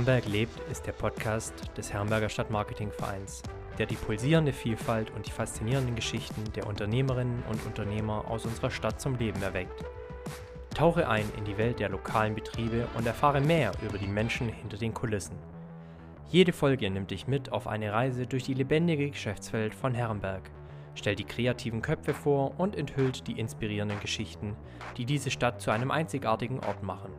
[0.00, 3.42] Herrenberg lebt ist der Podcast des Herrenberger Stadtmarketingvereins,
[3.76, 8.98] der die pulsierende Vielfalt und die faszinierenden Geschichten der Unternehmerinnen und Unternehmer aus unserer Stadt
[8.98, 9.84] zum Leben erweckt.
[10.74, 14.78] Tauche ein in die Welt der lokalen Betriebe und erfahre mehr über die Menschen hinter
[14.78, 15.36] den Kulissen.
[16.30, 20.50] Jede Folge nimmt dich mit auf eine Reise durch die lebendige Geschäftswelt von Herrenberg,
[20.94, 24.56] stellt die kreativen Köpfe vor und enthüllt die inspirierenden Geschichten,
[24.96, 27.12] die diese Stadt zu einem einzigartigen Ort machen.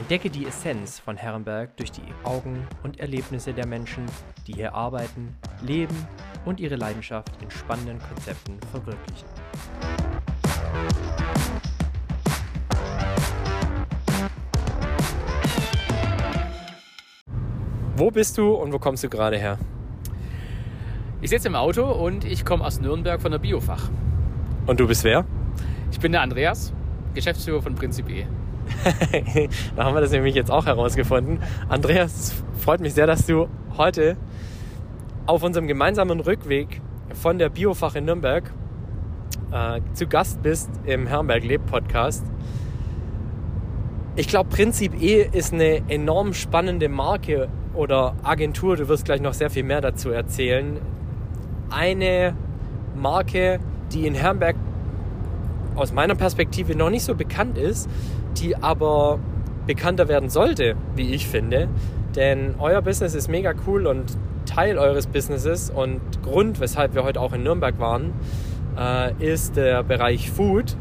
[0.00, 4.06] Entdecke die Essenz von Herrenberg durch die Augen und Erlebnisse der Menschen,
[4.46, 5.94] die hier arbeiten, leben
[6.46, 9.28] und ihre Leidenschaft in spannenden Konzepten verwirklichen.
[17.94, 19.58] Wo bist du und wo kommst du gerade her?
[21.20, 23.90] Ich sitze im Auto und ich komme aus Nürnberg von der Biofach.
[24.66, 25.26] Und du bist wer?
[25.92, 26.72] Ich bin der Andreas,
[27.12, 28.26] Geschäftsführer von Prinzip E.
[29.76, 31.40] da haben wir das nämlich jetzt auch herausgefunden.
[31.68, 34.16] Andreas, freut mich sehr, dass du heute
[35.26, 36.80] auf unserem gemeinsamen Rückweg
[37.14, 38.50] von der Biofach in Nürnberg
[39.52, 42.24] äh, zu Gast bist im Herrenberg Leb Podcast.
[44.16, 48.76] Ich glaube, Prinzip E ist eine enorm spannende Marke oder Agentur.
[48.76, 50.78] Du wirst gleich noch sehr viel mehr dazu erzählen.
[51.70, 52.34] Eine
[52.96, 53.60] Marke,
[53.92, 54.56] die in Herrenberg
[55.76, 57.88] aus meiner Perspektive noch nicht so bekannt ist,
[58.36, 59.18] die aber
[59.66, 61.68] bekannter werden sollte, wie ich finde.
[62.16, 67.20] Denn euer Business ist mega cool und Teil eures Businesses und Grund, weshalb wir heute
[67.20, 68.12] auch in Nürnberg waren,
[68.76, 70.76] äh, ist der Bereich Food.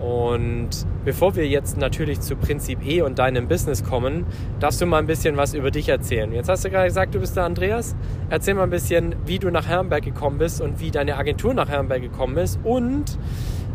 [0.00, 0.70] Und
[1.04, 4.26] bevor wir jetzt natürlich zu Prinzip E und deinem Business kommen,
[4.60, 6.32] darfst du mal ein bisschen was über dich erzählen.
[6.32, 7.96] Jetzt hast du gerade gesagt, du bist der Andreas.
[8.30, 11.68] Erzähl mal ein bisschen, wie du nach Herrenberg gekommen bist und wie deine Agentur nach
[11.68, 13.18] Herrenberg gekommen ist und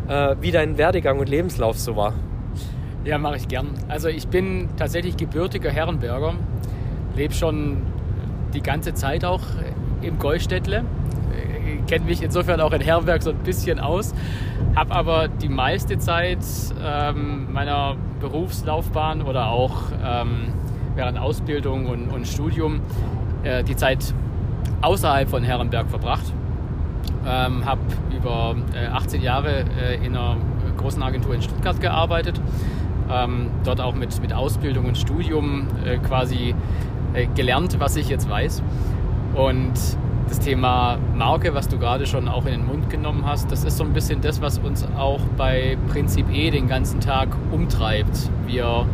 [0.08, 2.14] äh, wie dein Werdegang und Lebenslauf so war.
[3.04, 3.68] Ja, mache ich gern.
[3.88, 6.34] Also ich bin tatsächlich gebürtiger Herrenberger,
[7.14, 7.82] lebe schon
[8.54, 9.42] die ganze Zeit auch
[10.00, 10.84] im Golstädtle,
[11.86, 14.14] kenne mich insofern auch in Herrenberg so ein bisschen aus,
[14.74, 16.38] habe aber die meiste Zeit
[16.82, 20.54] ähm, meiner Berufslaufbahn oder auch ähm,
[20.94, 22.80] während Ausbildung und, und Studium
[23.42, 24.14] äh, die Zeit
[24.80, 26.24] außerhalb von Herrenberg verbracht.
[27.26, 27.80] Ähm, habe
[28.16, 30.36] über äh, 18 Jahre äh, in einer
[30.76, 32.40] großen Agentur in Stuttgart gearbeitet,
[33.10, 36.54] ähm, dort auch mit, mit Ausbildung und Studium äh, quasi
[37.14, 38.62] äh, gelernt, was ich jetzt weiß.
[39.34, 39.72] Und
[40.28, 43.76] das Thema Marke, was du gerade schon auch in den Mund genommen hast, das ist
[43.76, 48.30] so ein bisschen das, was uns auch bei Prinzip E den ganzen Tag umtreibt.
[48.46, 48.86] Wir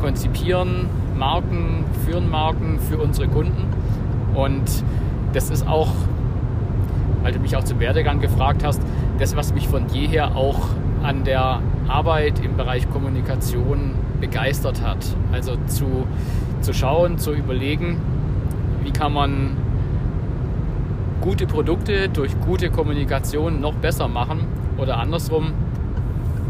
[0.00, 3.66] konzipieren Marken, führen Marken für unsere Kunden
[4.34, 4.64] und
[5.32, 5.92] das ist auch,
[7.22, 8.82] weil du mich auch zum Werdegang gefragt hast,
[9.18, 10.68] das, was mich von jeher auch
[11.02, 14.98] an der Arbeit im Bereich Kommunikation begeistert hat.
[15.32, 16.06] Also zu,
[16.60, 18.00] zu schauen, zu überlegen,
[18.82, 19.56] wie kann man
[21.20, 24.46] gute Produkte durch gute Kommunikation noch besser machen
[24.78, 25.52] oder andersrum,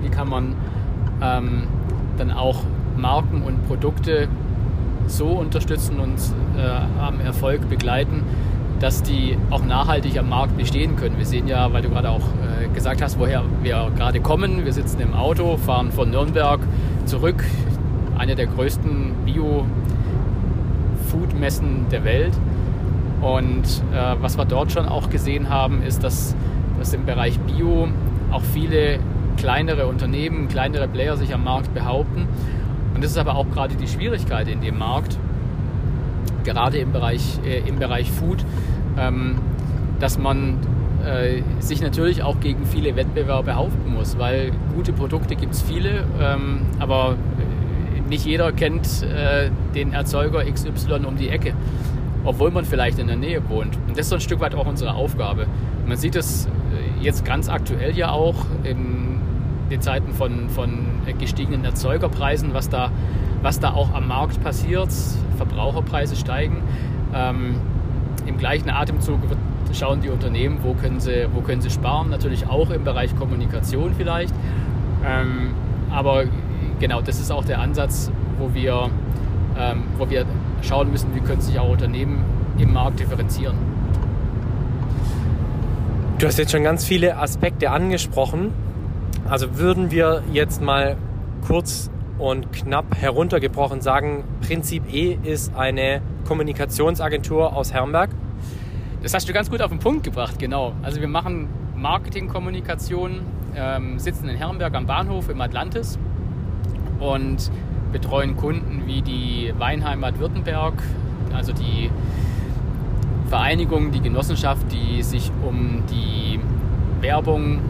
[0.03, 0.55] wie kann man
[1.23, 1.65] ähm,
[2.19, 2.61] dann auch
[2.97, 4.29] Marken und Produkte
[5.07, 6.19] so unterstützen und
[6.59, 8.23] äh, am Erfolg begleiten,
[8.81, 11.19] dass die auch nachhaltig am Markt bestehen können.
[11.19, 14.65] Wir sehen ja, weil du gerade auch äh, gesagt hast, woher wir gerade kommen.
[14.65, 16.61] Wir sitzen im Auto, fahren von Nürnberg
[17.07, 17.45] zurück,
[18.19, 22.33] eine der größten Bio-Food-Messen der Welt.
[23.23, 26.37] Und äh, was wir dort schon auch gesehen haben, ist, dass,
[26.79, 27.89] dass im Bereich Bio
[28.31, 28.99] auch viele
[29.37, 32.27] kleinere Unternehmen, kleinere Player sich am Markt behaupten.
[32.95, 35.19] Und das ist aber auch gerade die Schwierigkeit in dem Markt,
[36.47, 38.45] gerade im Bereich, äh, im Bereich Food,
[38.99, 39.37] ähm,
[40.01, 40.57] dass man
[41.05, 46.05] äh, sich natürlich auch gegen viele Wettbewerber behaupten muss, weil gute Produkte gibt es viele,
[46.19, 51.53] ähm, aber äh, nicht jeder kennt äh, den Erzeuger XY um die Ecke
[52.27, 53.77] obwohl man vielleicht in der Nähe wohnt.
[53.87, 55.47] Und das ist so ein Stück weit auch unsere Aufgabe.
[55.87, 58.35] Man sieht es äh, jetzt ganz aktuell ja auch
[58.65, 59.16] in
[59.71, 60.87] den Zeiten von, von
[61.19, 62.91] gestiegenen Erzeugerpreisen, was da,
[63.43, 64.91] was da auch am Markt passiert.
[65.37, 66.63] Verbraucherpreise steigen.
[67.15, 67.57] Ähm,
[68.27, 69.21] Im gleichen Atemzug
[69.73, 72.11] schauen die Unternehmen, wo können, sie, wo können sie sparen.
[72.11, 74.35] Natürlich auch im Bereich Kommunikation vielleicht.
[75.05, 75.55] Ähm,
[75.91, 76.25] aber
[76.81, 78.91] genau, das ist auch der Ansatz, wo wir,
[79.59, 80.25] ähm, wo wir
[80.63, 82.25] schauen müssen, wie können sich auch Unternehmen
[82.59, 83.57] im Markt differenzieren.
[86.19, 88.53] Du hast jetzt schon ganz viele Aspekte angesprochen.
[89.29, 90.97] Also würden wir jetzt mal
[91.47, 98.11] kurz und knapp heruntergebrochen sagen, Prinzip E ist eine Kommunikationsagentur aus Herrenberg?
[99.03, 100.75] Das hast du ganz gut auf den Punkt gebracht, genau.
[100.83, 103.21] Also wir machen Marketingkommunikation,
[103.57, 105.99] ähm, sitzen in Herrenberg am Bahnhof im Atlantis
[107.01, 107.51] und
[107.91, 110.75] betreuen Kunden wie die Weinheimat Württemberg,
[111.35, 111.91] also die
[113.29, 116.39] Vereinigung, die Genossenschaft, die sich um die
[117.01, 117.61] Werbung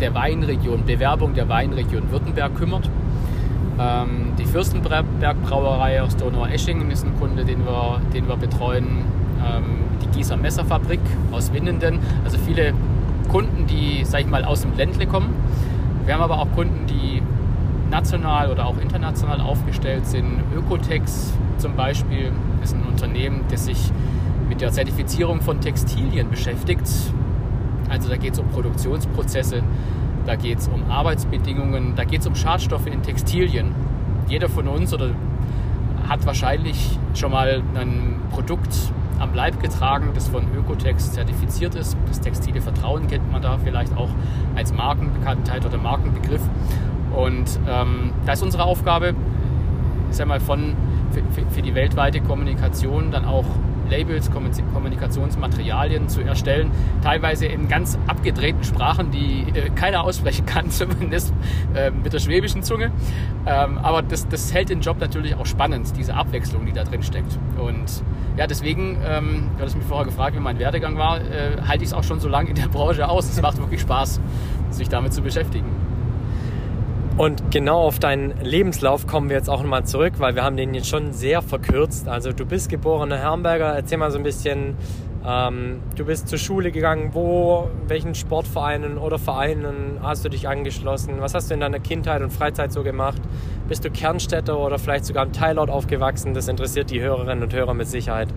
[0.00, 2.88] der Weinregion, Bewerbung der Weinregion Württemberg kümmert.
[3.78, 5.04] Ähm, die Fürstenberg
[5.42, 9.04] Brauerei aus Donau-Eschingen ist ein Kunde, den wir, den wir betreuen.
[9.44, 11.00] Ähm, die Gießer Messerfabrik
[11.30, 11.98] aus Winnenden.
[12.24, 12.74] Also viele
[13.28, 15.30] Kunden, die, sag ich mal, aus dem Ländle kommen.
[16.04, 17.22] Wir haben aber auch Kunden, die
[17.90, 20.40] national oder auch international aufgestellt sind.
[20.56, 23.92] Ökotex zum Beispiel ist ein Unternehmen, das sich
[24.48, 26.88] mit der Zertifizierung von Textilien beschäftigt.
[27.92, 29.62] Also da geht es um Produktionsprozesse,
[30.24, 33.74] da geht es um Arbeitsbedingungen, da geht es um Schadstoffe in Textilien.
[34.28, 35.10] Jeder von uns oder
[36.08, 38.74] hat wahrscheinlich schon mal ein Produkt
[39.18, 41.94] am Leib getragen, das von Ökotex zertifiziert ist.
[42.08, 44.08] Das textile Vertrauen kennt man da vielleicht auch
[44.56, 46.42] als Markenbekanntheit oder Markenbegriff.
[47.14, 49.14] Und ähm, da ist unsere Aufgabe,
[50.10, 50.74] ich sag mal, von,
[51.10, 53.44] für, für die weltweite Kommunikation dann auch
[53.92, 56.70] Labels, Kommunikationsmaterialien zu erstellen,
[57.02, 61.32] teilweise in ganz abgedrehten Sprachen, die äh, keiner aussprechen kann, zumindest
[61.74, 62.90] äh, mit der schwäbischen Zunge.
[63.46, 67.02] Ähm, aber das, das hält den Job natürlich auch spannend, diese Abwechslung, die da drin
[67.02, 67.38] steckt.
[67.58, 68.02] Und
[68.36, 71.90] ja, deswegen, ähm, du hattest mich vorher gefragt, wie mein Werdegang war, äh, halte ich
[71.90, 73.28] es auch schon so lange in der Branche aus.
[73.28, 74.20] Es macht wirklich Spaß,
[74.70, 75.81] sich damit zu beschäftigen.
[77.18, 80.72] Und genau auf deinen Lebenslauf kommen wir jetzt auch nochmal zurück, weil wir haben den
[80.72, 82.08] jetzt schon sehr verkürzt.
[82.08, 83.74] Also du bist geborener Herrenberger.
[83.74, 84.76] Erzähl mal so ein bisschen,
[85.26, 87.10] ähm, du bist zur Schule gegangen.
[87.12, 91.16] Wo, welchen Sportvereinen oder Vereinen hast du dich angeschlossen?
[91.18, 93.20] Was hast du in deiner Kindheit und Freizeit so gemacht?
[93.68, 96.32] Bist du Kernstädter oder vielleicht sogar im Teilort aufgewachsen?
[96.32, 98.28] Das interessiert die Hörerinnen und Hörer mit Sicherheit.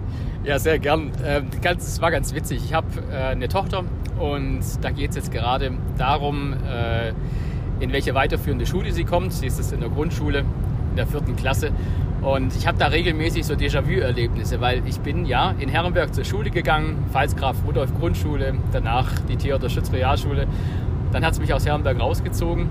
[0.44, 1.14] Ja, sehr gern.
[1.26, 2.62] Ähm, ganz, war ganz witzig.
[2.66, 3.86] Ich habe äh, eine Tochter
[4.20, 7.14] und da geht es jetzt gerade darum, äh,
[7.80, 9.34] in welche weiterführende Schule sie kommt.
[9.34, 11.72] Sie ist in der Grundschule, in der vierten Klasse.
[12.22, 16.50] Und ich habe da regelmäßig so Déjà-vu-Erlebnisse, weil ich bin ja in Herrenberg zur Schule
[16.50, 20.48] gegangen, Pfalzgraf Rudolf Grundschule, danach die Theodor Schütz Realschule.
[21.12, 22.68] Dann hat es mich aus Herrenberg rausgezogen,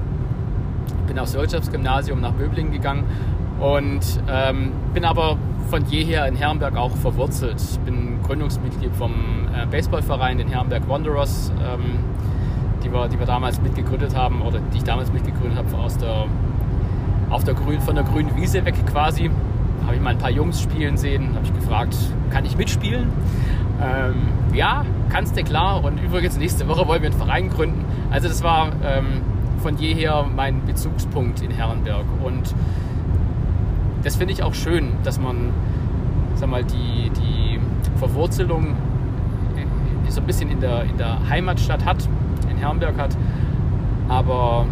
[1.06, 3.05] bin aufs Wirtschaftsgymnasium nach Böblingen gegangen
[3.61, 5.39] und ähm, bin aber
[5.71, 7.61] von jeher in Herrenberg auch verwurzelt.
[7.61, 9.12] Ich bin Gründungsmitglied vom
[9.55, 11.53] äh, Baseballverein, den Herrenberg Wanderers.
[11.62, 12.01] Ähm,
[12.94, 16.26] wir, die wir damals mitgegründet haben oder die ich damals mitgegründet habe aus der,
[17.31, 19.31] auf der Grün, von der grünen Wiese weg quasi.
[19.85, 21.94] Habe ich mal ein paar Jungs spielen sehen, habe ich gefragt,
[22.31, 23.11] kann ich mitspielen?
[23.82, 24.14] Ähm,
[24.55, 25.85] ja, kannst du klar.
[25.85, 27.85] Und übrigens nächste Woche wollen wir einen Verein gründen.
[28.11, 29.20] Also das war ähm,
[29.58, 32.06] von jeher mein Bezugspunkt in Herrenberg.
[32.23, 32.55] Und
[34.05, 35.50] das finde ich auch schön, dass man
[36.37, 37.61] sag mal, die, die
[37.99, 38.76] Verwurzelung
[40.08, 42.08] so ein bisschen in der, in der Heimatstadt hat
[42.50, 43.17] in Herrenberg hat,
[44.08, 44.67] aber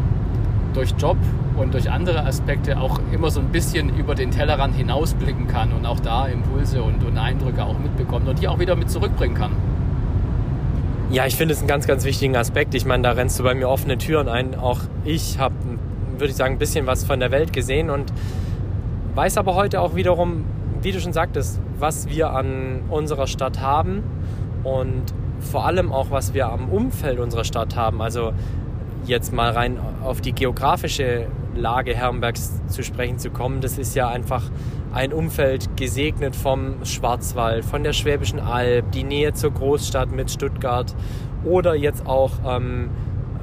[0.74, 1.16] durch Job
[1.56, 5.86] und durch andere Aspekte auch immer so ein bisschen über den Tellerrand hinausblicken kann und
[5.86, 9.52] auch da Impulse und, und Eindrücke auch mitbekommt und die auch wieder mit zurückbringen kann.
[11.10, 12.74] Ja, ich finde es einen ganz, ganz wichtigen Aspekt.
[12.74, 14.54] Ich meine, da rennst du bei mir offene Türen ein.
[14.54, 15.54] Auch ich habe,
[16.16, 18.10] würde ich sagen, ein bisschen was von der Welt gesehen und
[19.14, 20.44] weiß aber heute auch wiederum,
[20.80, 24.02] wie du schon sagtest, was wir an unserer Stadt haben
[24.64, 25.02] und
[25.42, 28.00] vor allem auch, was wir am Umfeld unserer Stadt haben.
[28.00, 28.32] Also
[29.06, 34.08] jetzt mal rein auf die geografische Lage Herrenbergs zu sprechen zu kommen, das ist ja
[34.08, 34.44] einfach
[34.92, 40.94] ein Umfeld gesegnet vom Schwarzwald, von der Schwäbischen Alb, die Nähe zur Großstadt mit Stuttgart
[41.44, 42.90] oder jetzt auch, ähm,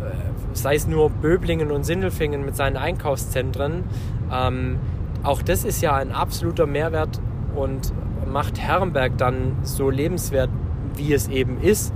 [0.02, 3.84] äh, sei es nur Böblingen und Sindelfingen mit seinen Einkaufszentren.
[4.32, 4.80] Ähm,
[5.24, 7.20] auch das ist ja ein absoluter Mehrwert
[7.56, 7.94] und
[8.32, 10.50] macht Herrenberg dann so lebenswert,
[11.00, 11.92] wie es eben ist.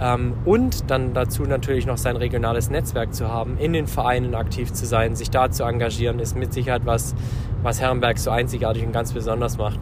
[0.00, 4.72] Ähm, und dann dazu natürlich noch sein regionales Netzwerk zu haben, in den Vereinen aktiv
[4.72, 7.14] zu sein, sich da zu engagieren, ist mit Sicherheit was,
[7.62, 9.78] was Herrenberg so einzigartig und ganz besonders macht.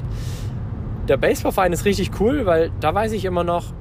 [1.08, 3.72] Der Baseballverein ist richtig cool, weil da weiß ich immer noch,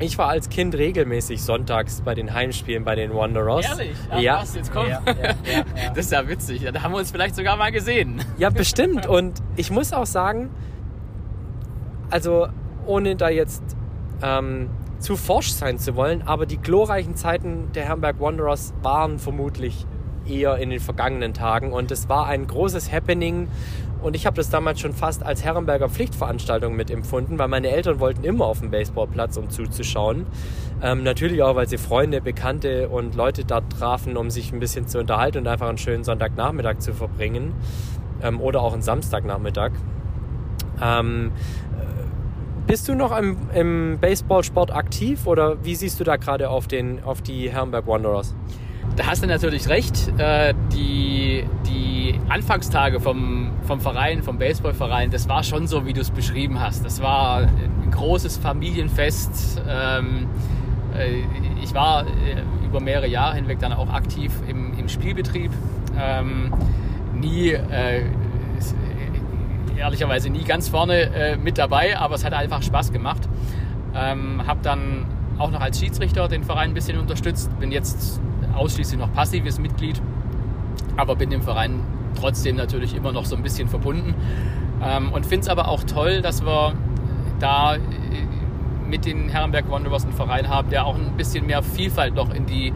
[0.00, 3.66] ich war als Kind regelmäßig sonntags bei den Heimspielen bei den Wanderers.
[3.66, 3.96] Ehrlich?
[4.10, 4.40] Ach, ja.
[4.42, 4.88] Was, jetzt komm.
[4.88, 6.68] Ja, ja, ja, das ist ja witzig.
[6.72, 8.22] Da haben wir uns vielleicht sogar mal gesehen.
[8.36, 9.06] Ja, bestimmt.
[9.06, 10.50] Und ich muss auch sagen,
[12.10, 12.46] also
[12.86, 13.62] ohne da jetzt
[14.22, 19.86] ähm, zu forsch sein zu wollen, aber die glorreichen Zeiten der Hamburg Wanderers waren vermutlich
[20.26, 23.48] eher in den vergangenen Tagen und es war ein großes Happening
[24.00, 28.22] und ich habe das damals schon fast als Herrenberger Pflichtveranstaltung mitempfunden, weil meine Eltern wollten
[28.22, 30.26] immer auf dem Baseballplatz, um zuzuschauen.
[30.82, 34.86] Ähm, natürlich auch, weil sie Freunde, Bekannte und Leute da trafen, um sich ein bisschen
[34.86, 37.54] zu unterhalten und einfach einen schönen Sonntagnachmittag zu verbringen
[38.22, 39.72] ähm, oder auch einen Samstagnachmittag.
[40.80, 41.32] Ähm,
[42.68, 46.66] bist du noch im, im Baseballsport aktiv oder wie siehst du da gerade auf,
[47.04, 48.34] auf die Herrenberg Wanderers?
[48.94, 50.12] Da hast du natürlich recht.
[50.18, 56.02] Äh, die, die Anfangstage vom, vom Verein, vom Baseballverein, das war schon so, wie du
[56.02, 56.84] es beschrieben hast.
[56.84, 59.62] Das war ein großes Familienfest.
[59.66, 60.26] Ähm,
[60.94, 61.22] äh,
[61.62, 65.52] ich war äh, über mehrere Jahre hinweg dann auch aktiv im, im Spielbetrieb.
[65.98, 66.52] Ähm,
[67.14, 67.56] nie,
[69.78, 73.28] ehrlicherweise nie ganz vorne äh, mit dabei, aber es hat einfach Spaß gemacht.
[73.94, 75.06] Ähm, habe dann
[75.38, 77.56] auch noch als Schiedsrichter den Verein ein bisschen unterstützt.
[77.58, 78.20] Bin jetzt
[78.54, 80.00] ausschließlich noch passives Mitglied,
[80.96, 81.80] aber bin dem Verein
[82.18, 84.14] trotzdem natürlich immer noch so ein bisschen verbunden.
[84.82, 86.74] Ähm, und finde es aber auch toll, dass wir
[87.38, 87.78] da äh,
[88.88, 92.46] mit den Herrenberg Wanderers einen Verein haben, der auch ein bisschen mehr Vielfalt noch in
[92.46, 92.72] die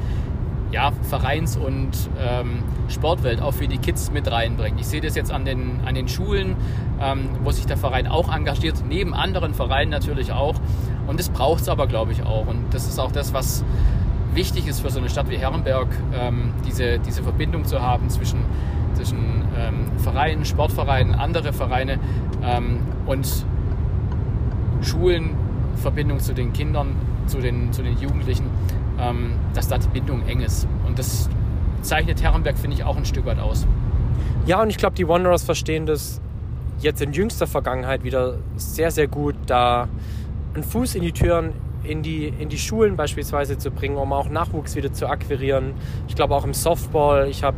[0.73, 4.81] ja, Vereins- und ähm, Sportwelt auch für die Kids mit reinbringt.
[4.81, 6.57] Ich sehe das jetzt an den, an den Schulen,
[7.01, 10.55] ähm, wo sich der Verein auch engagiert, neben anderen Vereinen natürlich auch.
[11.07, 12.47] Und das braucht es aber, glaube ich, auch.
[12.47, 13.65] Und das ist auch das, was
[14.35, 18.41] wichtig ist für so eine Stadt wie Herrenberg, ähm, diese, diese Verbindung zu haben zwischen,
[18.95, 21.99] zwischen ähm, Vereinen, Sportvereinen, andere Vereine
[22.43, 23.29] ähm, und
[24.81, 25.37] Schulen,
[25.77, 28.47] Verbindung zu den Kindern, zu den, zu den Jugendlichen,
[29.03, 30.67] ähm, dass da die Bindung eng ist.
[30.87, 31.29] Und das
[31.83, 33.67] zeichnet Herrenberg, finde ich, auch ein Stück weit aus.
[34.47, 36.21] Ja, und ich glaube, die Wanderers verstehen das
[36.81, 39.89] jetzt in jüngster Vergangenheit wieder sehr, sehr gut, da
[40.55, 41.53] einen Fuß in die Türen
[41.85, 45.75] in die, in die Schulen beispielsweise zu bringen, um auch Nachwuchs wieder zu akquirieren.
[46.07, 47.29] Ich glaube auch im Softball.
[47.29, 47.57] Ich habe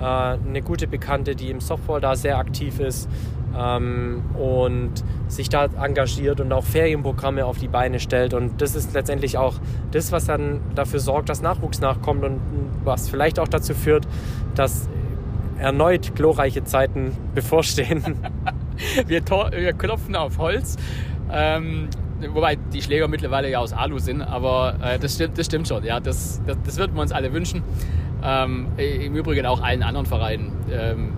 [0.00, 3.08] äh, eine gute Bekannte, die im Softball da sehr aktiv ist
[3.58, 4.92] ähm, und
[5.28, 8.34] sich da engagiert und auch Ferienprogramme auf die Beine stellt.
[8.34, 9.54] Und das ist letztendlich auch
[9.92, 12.40] das, was dann dafür sorgt, dass Nachwuchs nachkommt und
[12.84, 14.06] was vielleicht auch dazu führt,
[14.54, 14.88] dass
[15.58, 18.02] erneut glorreiche Zeiten bevorstehen.
[19.06, 20.76] wir, wir klopfen auf Holz.
[21.32, 21.88] Ähm,
[22.32, 25.84] wobei die Schläger mittlerweile ja aus Alu sind, aber äh, das, stimmt, das stimmt schon.
[25.84, 27.62] Ja, das, das, das würden wir uns alle wünschen.
[28.22, 30.52] Ähm, Im Übrigen auch allen anderen Vereinen.
[30.70, 31.12] Ähm,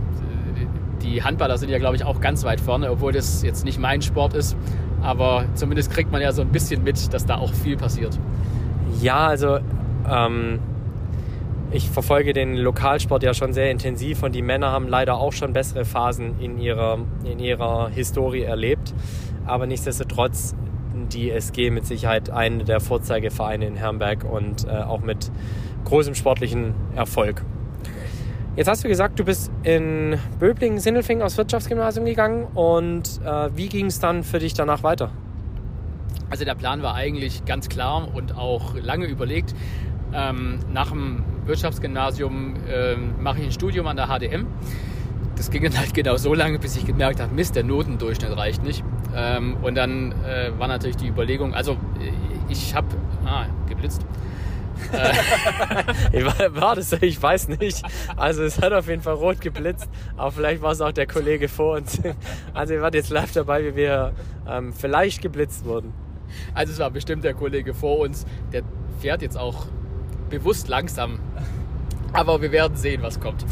[1.02, 4.02] die Handballer sind ja, glaube ich, auch ganz weit vorne, obwohl das jetzt nicht mein
[4.02, 4.56] Sport ist.
[5.02, 8.18] Aber zumindest kriegt man ja so ein bisschen mit, dass da auch viel passiert.
[9.00, 9.59] Ja, also
[10.09, 10.61] ähm,
[11.71, 15.52] ich verfolge den Lokalsport ja schon sehr intensiv und die Männer haben leider auch schon
[15.52, 18.94] bessere Phasen in ihrer, in ihrer Historie erlebt.
[19.44, 20.54] Aber nichtsdestotrotz
[21.12, 25.30] die SG mit Sicherheit eine der Vorzeigevereine in Herrenberg und äh, auch mit
[25.85, 27.42] großem sportlichen Erfolg.
[28.54, 33.71] Jetzt hast du gesagt, du bist in Böblingen, Sindelfingen aufs Wirtschaftsgymnasium gegangen und äh, wie
[33.71, 35.11] ging es dann für dich danach weiter?
[36.28, 39.54] Also der Plan war eigentlich ganz klar und auch lange überlegt.
[40.12, 44.47] Ähm, nach dem Wirtschaftsgymnasium äh, mache ich ein Studium an der HDM.
[45.35, 48.62] Das ging dann halt genau so lange, bis ich gemerkt habe, Mist, der Notendurchschnitt reicht
[48.62, 48.85] nicht.
[49.16, 51.78] Ähm, und dann äh, war natürlich die Überlegung, also
[52.50, 52.88] ich habe,
[53.25, 54.04] ah, geblitzt.
[56.12, 56.24] Äh,
[56.60, 56.92] war das?
[57.00, 57.82] Ich weiß nicht.
[58.16, 61.48] Also es hat auf jeden Fall rot geblitzt, aber vielleicht war es auch der Kollege
[61.48, 62.00] vor uns.
[62.54, 64.12] Also ihr wart jetzt live dabei, wie wir
[64.48, 65.92] ähm, vielleicht geblitzt wurden.
[66.54, 68.62] Also es war bestimmt der Kollege vor uns, der
[69.00, 69.66] fährt jetzt auch
[70.28, 71.18] bewusst langsam
[72.12, 73.44] aber wir werden sehen, was kommt.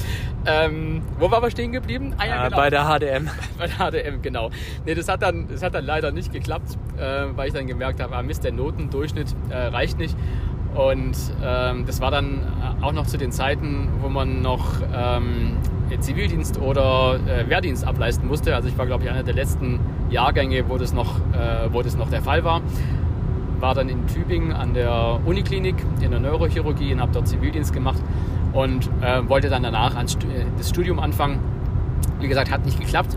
[0.46, 2.14] Ähm, wo waren wir stehen geblieben?
[2.18, 2.56] Ah, ja, genau.
[2.56, 3.28] Bei der HDM.
[3.58, 4.50] Bei der HDM, genau.
[4.84, 8.00] Nee, das hat dann, das hat dann leider nicht geklappt, äh, weil ich dann gemerkt
[8.00, 10.16] habe, ah Mist, der Notendurchschnitt äh, reicht nicht.
[10.74, 12.46] Und ähm, das war dann
[12.80, 15.56] auch noch zu den Zeiten, wo man noch ähm,
[15.98, 18.54] Zivildienst oder äh, Wehrdienst ableisten musste.
[18.54, 21.96] Also ich war, glaube ich, einer der letzten Jahrgänge, wo das noch, äh, wo das
[21.96, 22.62] noch der Fall war.
[23.58, 28.00] War dann in Tübingen an der Uniklinik in der Neurochirurgie und habe dort Zivildienst gemacht
[28.52, 30.16] und äh, wollte dann danach ans,
[30.56, 31.40] das Studium anfangen.
[32.20, 33.16] Wie gesagt, hat nicht geklappt.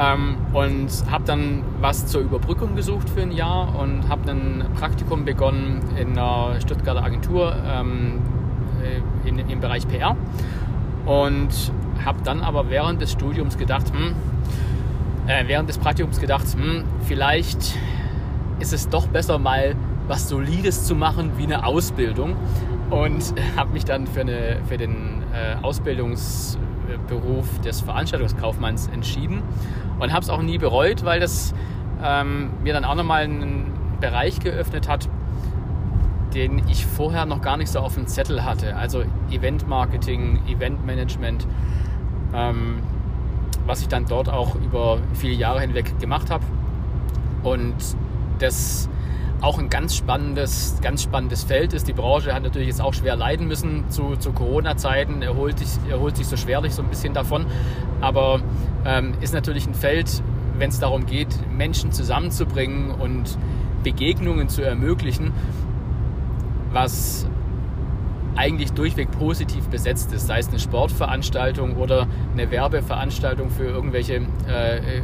[0.00, 5.26] Ähm, und habe dann was zur Überbrückung gesucht für ein Jahr und habe ein Praktikum
[5.26, 8.20] begonnen in einer Stuttgarter Agentur ähm,
[8.82, 10.16] äh, in, im Bereich PR
[11.04, 11.48] und
[12.04, 14.14] habe dann aber während des Studiums gedacht, hm,
[15.26, 17.76] äh, während des Praktikums gedacht, hm, vielleicht
[18.58, 19.74] ist es doch besser mal
[20.08, 22.36] was Solides zu machen wie eine Ausbildung.
[22.90, 25.62] Und habe mich dann für, eine, für den äh,
[26.90, 29.42] Ausbildungsberuf des Veranstaltungskaufmanns entschieden
[29.98, 31.54] und habe es auch nie bereut, weil das
[32.02, 35.08] ähm, mir dann auch nochmal einen Bereich geöffnet hat,
[36.34, 38.76] den ich vorher noch gar nicht so auf dem Zettel hatte.
[38.76, 41.46] Also Event-Marketing, Event-Management,
[42.34, 42.80] ähm,
[43.66, 46.44] was ich dann dort auch über viele Jahre hinweg gemacht habe.
[47.42, 47.74] Und
[48.38, 48.88] das
[49.40, 51.88] auch ein ganz spannendes, ganz spannendes Feld ist.
[51.88, 56.16] Die Branche hat natürlich jetzt auch schwer leiden müssen zu, zu Corona-Zeiten, erholt sich, erholt
[56.16, 57.46] sich so schwerlich so ein bisschen davon.
[58.00, 58.40] Aber
[58.84, 60.22] ähm, ist natürlich ein Feld,
[60.58, 63.38] wenn es darum geht, Menschen zusammenzubringen und
[63.82, 65.32] Begegnungen zu ermöglichen,
[66.72, 67.26] was
[68.36, 74.78] eigentlich durchweg positiv besetzt ist, sei es eine Sportveranstaltung oder eine Werbeveranstaltung für irgendwelche, äh,
[74.78, 75.02] äh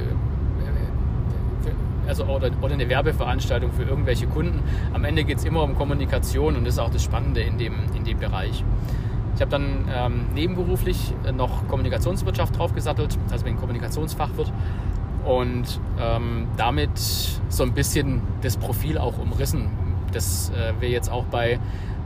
[2.06, 4.62] also oder, oder eine Werbeveranstaltung für irgendwelche Kunden.
[4.92, 7.74] Am Ende geht es immer um Kommunikation und das ist auch das Spannende in dem,
[7.94, 8.64] in dem Bereich.
[9.34, 14.50] Ich habe dann ähm, nebenberuflich noch Kommunikationswirtschaft draufgesattelt, also bin Kommunikationsfachwirt
[15.26, 16.90] und ähm, damit
[17.48, 19.68] so ein bisschen das Profil auch umrissen,
[20.12, 21.58] das äh, wir jetzt auch bei,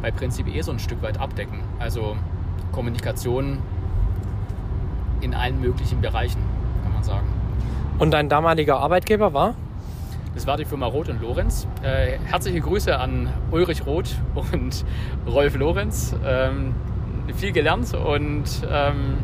[0.02, 1.60] bei Prinzip E so ein Stück weit abdecken.
[1.78, 2.16] Also
[2.72, 3.58] Kommunikation
[5.20, 6.40] in allen möglichen Bereichen,
[6.82, 7.28] kann man sagen.
[7.98, 9.54] Und dein damaliger Arbeitgeber war?
[10.40, 11.68] Das war die Firma Roth und Lorenz.
[11.82, 14.86] Äh, herzliche Grüße an Ulrich Roth und
[15.26, 16.16] Rolf Lorenz.
[16.24, 16.74] Ähm,
[17.36, 19.18] viel gelernt und ähm,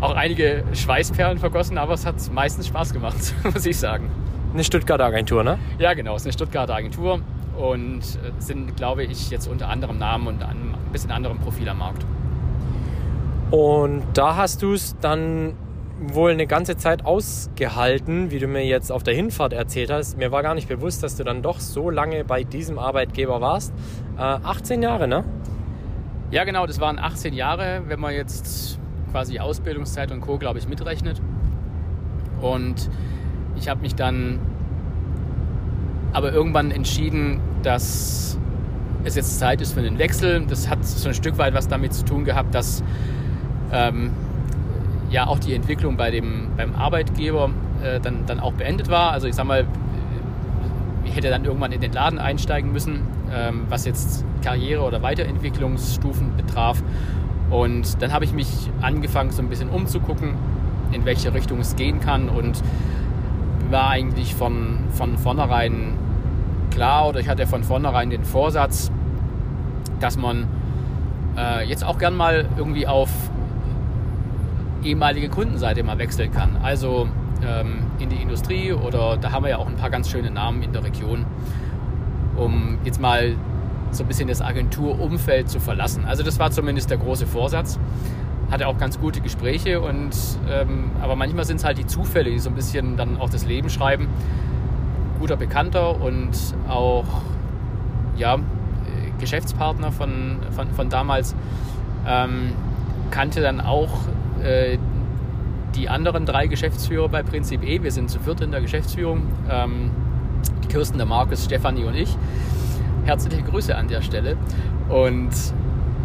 [0.00, 4.10] auch einige Schweißperlen vergossen, aber es hat meistens Spaß gemacht, muss ich sagen.
[4.54, 5.58] Eine Stuttgarter Agentur, ne?
[5.78, 7.20] Ja, genau, es ist eine Stuttgarter Agentur
[7.58, 8.00] und
[8.38, 12.06] sind, glaube ich, jetzt unter anderem Namen und ein bisschen anderem Profil am Markt.
[13.50, 15.52] Und da hast du es dann
[16.02, 20.18] wohl eine ganze Zeit ausgehalten, wie du mir jetzt auf der Hinfahrt erzählt hast.
[20.18, 23.72] Mir war gar nicht bewusst, dass du dann doch so lange bei diesem Arbeitgeber warst.
[24.16, 25.24] Äh, 18 Jahre, ne?
[26.30, 28.78] Ja, genau, das waren 18 Jahre, wenn man jetzt
[29.10, 31.20] quasi Ausbildungszeit und Co., glaube ich, mitrechnet.
[32.40, 32.90] Und
[33.56, 34.40] ich habe mich dann
[36.12, 38.38] aber irgendwann entschieden, dass
[39.04, 40.44] es jetzt Zeit ist für einen Wechsel.
[40.46, 42.82] Das hat so ein Stück weit was damit zu tun gehabt, dass
[43.72, 44.10] ähm,
[45.12, 47.50] ja auch die Entwicklung bei dem, beim Arbeitgeber
[47.84, 49.12] äh, dann, dann auch beendet war.
[49.12, 49.66] Also ich sag mal,
[51.04, 53.02] ich hätte dann irgendwann in den Laden einsteigen müssen,
[53.32, 56.82] ähm, was jetzt Karriere- oder Weiterentwicklungsstufen betraf.
[57.50, 58.48] Und dann habe ich mich
[58.80, 60.34] angefangen, so ein bisschen umzugucken,
[60.92, 62.62] in welche Richtung es gehen kann und
[63.70, 65.98] war eigentlich von, von vornherein
[66.70, 68.90] klar oder ich hatte von vornherein den Vorsatz,
[70.00, 70.46] dass man
[71.36, 73.10] äh, jetzt auch gern mal irgendwie auf
[74.84, 76.56] ehemalige Kundenseite mal wechseln kann.
[76.62, 77.08] Also
[77.46, 80.62] ähm, in die Industrie oder da haben wir ja auch ein paar ganz schöne Namen
[80.62, 81.24] in der Region,
[82.36, 83.34] um jetzt mal
[83.90, 86.04] so ein bisschen das Agenturumfeld zu verlassen.
[86.06, 87.78] Also das war zumindest der große Vorsatz.
[88.50, 90.10] Hatte auch ganz gute Gespräche und
[90.50, 93.46] ähm, aber manchmal sind es halt die Zufälle, die so ein bisschen dann auch das
[93.46, 94.08] Leben schreiben.
[95.18, 96.36] Guter Bekannter und
[96.68, 97.04] auch
[98.16, 98.38] ja,
[99.18, 101.34] Geschäftspartner von, von, von damals
[102.06, 102.52] ähm,
[103.10, 103.90] kannte dann auch
[104.42, 104.78] äh,
[105.74, 107.82] die anderen drei Geschäftsführer bei Prinzip E.
[107.82, 109.22] Wir sind zu viert in der Geschäftsführung.
[109.50, 109.90] Ähm,
[110.68, 112.16] Kirsten, der Markus, Stefanie und ich.
[113.04, 114.36] Herzliche Grüße an der Stelle.
[114.88, 115.30] Und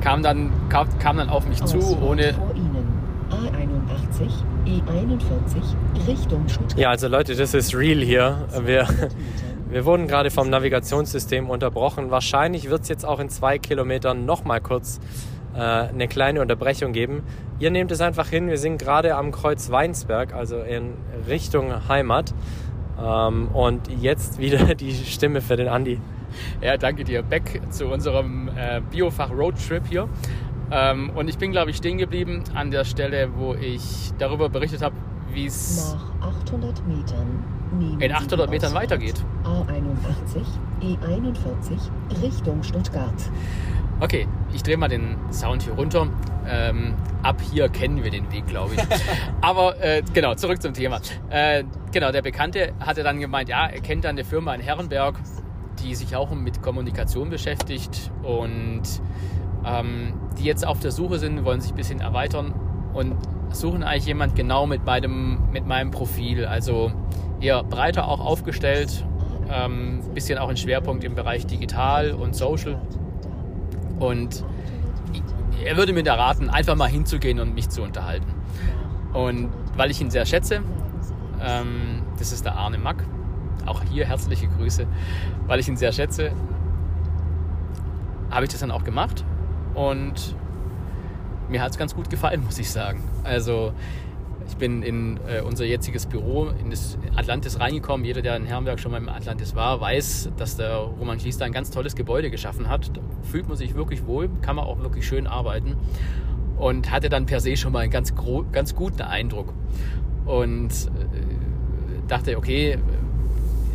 [0.01, 2.33] kam dann, kam, kam dann auf mich zu, ohne.
[3.29, 4.29] A81,
[4.65, 6.79] E41, Richtung Stuttgart.
[6.79, 8.47] Ja, also Leute, das ist real hier.
[8.63, 8.87] Wir,
[9.69, 12.09] wir wurden gerade vom Navigationssystem unterbrochen.
[12.09, 15.01] Wahrscheinlich wird es jetzt auch in zwei Kilometern nochmal kurz
[15.57, 17.23] äh, eine kleine Unterbrechung geben.
[17.59, 20.93] Ihr nehmt es einfach hin, wir sind gerade am Kreuz Weinsberg, also in
[21.27, 22.33] Richtung Heimat.
[23.03, 25.99] Ähm, und jetzt wieder die Stimme für den Andi.
[26.61, 27.23] Ja, danke dir.
[27.23, 30.07] Back zu unserem äh, Biofach Roadtrip hier.
[30.69, 34.81] Ähm, und ich bin, glaube ich, stehen geblieben an der Stelle, wo ich darüber berichtet
[34.81, 34.95] habe,
[35.31, 37.43] wie es nach 800 Metern
[37.99, 39.23] in 800 Metern weitergeht.
[39.43, 40.43] A81,
[40.81, 43.13] E41 Richtung Stuttgart.
[43.99, 46.07] Okay, ich drehe mal den Sound hier runter.
[46.47, 48.81] Ähm, ab hier kennen wir den Weg, glaube ich.
[49.41, 51.01] Aber äh, genau, zurück zum Thema.
[51.29, 55.15] Äh, genau, der Bekannte hatte dann gemeint, ja, er kennt dann eine Firma in Herrenberg,
[55.79, 58.83] die sich auch mit Kommunikation beschäftigt und
[59.65, 62.53] ähm, die jetzt auf der Suche sind, wollen sich ein bisschen erweitern
[62.93, 63.15] und
[63.51, 66.45] suchen eigentlich jemand genau mit meinem, mit meinem Profil.
[66.45, 66.91] Also
[67.41, 69.05] eher breiter auch aufgestellt,
[69.51, 72.79] ähm, bisschen auch ein Schwerpunkt im Bereich Digital und Social.
[73.99, 74.43] Und
[75.63, 78.33] er würde mir da raten, einfach mal hinzugehen und mich zu unterhalten.
[79.13, 80.61] Und weil ich ihn sehr schätze,
[81.41, 83.03] ähm, das ist der Arne Mack,
[83.65, 84.85] auch hier herzliche Grüße,
[85.47, 86.31] weil ich ihn sehr schätze,
[88.29, 89.23] habe ich das dann auch gemacht
[89.73, 90.35] und
[91.49, 93.03] mir hat es ganz gut gefallen, muss ich sagen.
[93.23, 93.73] Also
[94.49, 98.05] ich bin in äh, unser jetziges Büro in das Atlantis reingekommen.
[98.05, 101.45] Jeder, der in Herrenberg schon mal im Atlantis war, weiß, dass der Roman Schlies da
[101.45, 102.95] ein ganz tolles Gebäude geschaffen hat.
[102.95, 105.75] Da fühlt man sich wirklich wohl, kann man auch wirklich schön arbeiten
[106.57, 108.13] und hatte dann per se schon mal einen ganz,
[108.51, 109.53] ganz guten Eindruck.
[110.25, 112.77] Und äh, dachte, okay,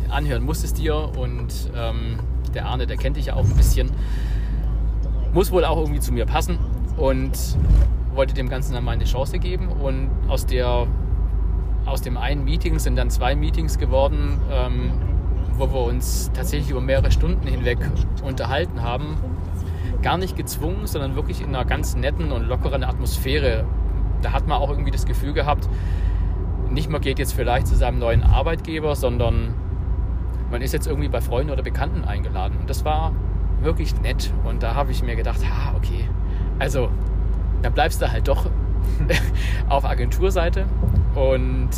[0.09, 2.19] anhören muss es dir und ähm,
[2.53, 3.91] der Arne, der kennt dich ja auch ein bisschen.
[5.33, 6.59] Muss wohl auch irgendwie zu mir passen
[6.97, 7.31] und
[8.15, 10.87] wollte dem Ganzen dann mal eine Chance geben und aus der
[11.85, 14.91] aus dem einen Meeting sind dann zwei Meetings geworden, ähm,
[15.57, 17.77] wo wir uns tatsächlich über mehrere Stunden hinweg
[18.23, 19.17] unterhalten haben.
[20.01, 23.65] gar nicht gezwungen, sondern wirklich in einer ganz netten und lockeren Atmosphäre.
[24.21, 25.69] Da hat man auch irgendwie das Gefühl gehabt,
[26.69, 29.53] nicht man geht jetzt vielleicht zu seinem neuen Arbeitgeber, sondern
[30.51, 32.57] man ist jetzt irgendwie bei Freunden oder Bekannten eingeladen.
[32.59, 33.13] Und das war
[33.61, 34.33] wirklich nett.
[34.43, 36.09] Und da habe ich mir gedacht, ha, okay,
[36.59, 36.89] also
[37.63, 38.45] dann bleibst du halt doch
[39.69, 40.65] auf Agenturseite
[41.15, 41.69] und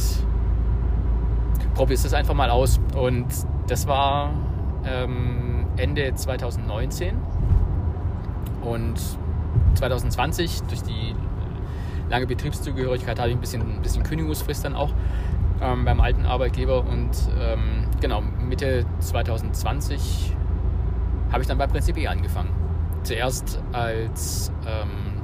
[1.76, 2.80] probierst es einfach mal aus.
[2.96, 3.28] Und
[3.68, 4.32] das war
[4.86, 7.16] ähm, Ende 2019
[8.64, 9.00] und
[9.76, 11.16] 2020 durch die
[12.10, 14.92] lange Betriebszugehörigkeit habe ich ein bisschen, ein bisschen Kündigungsfrist dann auch
[15.62, 20.36] ähm, beim alten Arbeitgeber und ähm, genau Mitte 2020
[21.32, 22.50] habe ich dann bei Prinzip E angefangen.
[23.04, 25.15] Zuerst als ähm,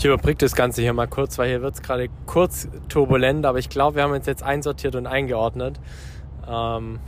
[0.00, 3.58] Ich überbrücke das Ganze hier mal kurz, weil hier wird es gerade kurz turbulent, aber
[3.58, 5.78] ich glaube, wir haben uns jetzt einsortiert und eingeordnet
[6.48, 7.00] ähm,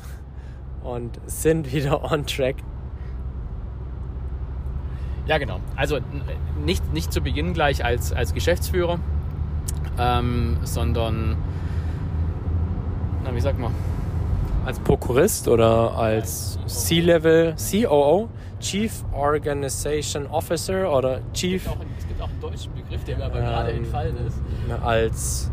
[0.83, 2.57] und sind wieder on track.
[5.24, 5.61] Ja, genau.
[5.74, 6.00] Also
[6.66, 8.98] nicht, nicht zu Beginn gleich als, als Geschäftsführer,
[9.98, 11.38] ähm, sondern,
[13.24, 13.72] na, wie sagt man?
[14.64, 18.29] Als Prokurist oder als C-Level, COO,
[18.61, 21.66] Chief Organization Officer oder Chief.
[21.66, 24.16] Es gibt auch, es gibt auch einen deutschen Begriff, der mir aber ähm, gerade entfallen
[24.25, 24.40] ist.
[24.85, 25.51] Als,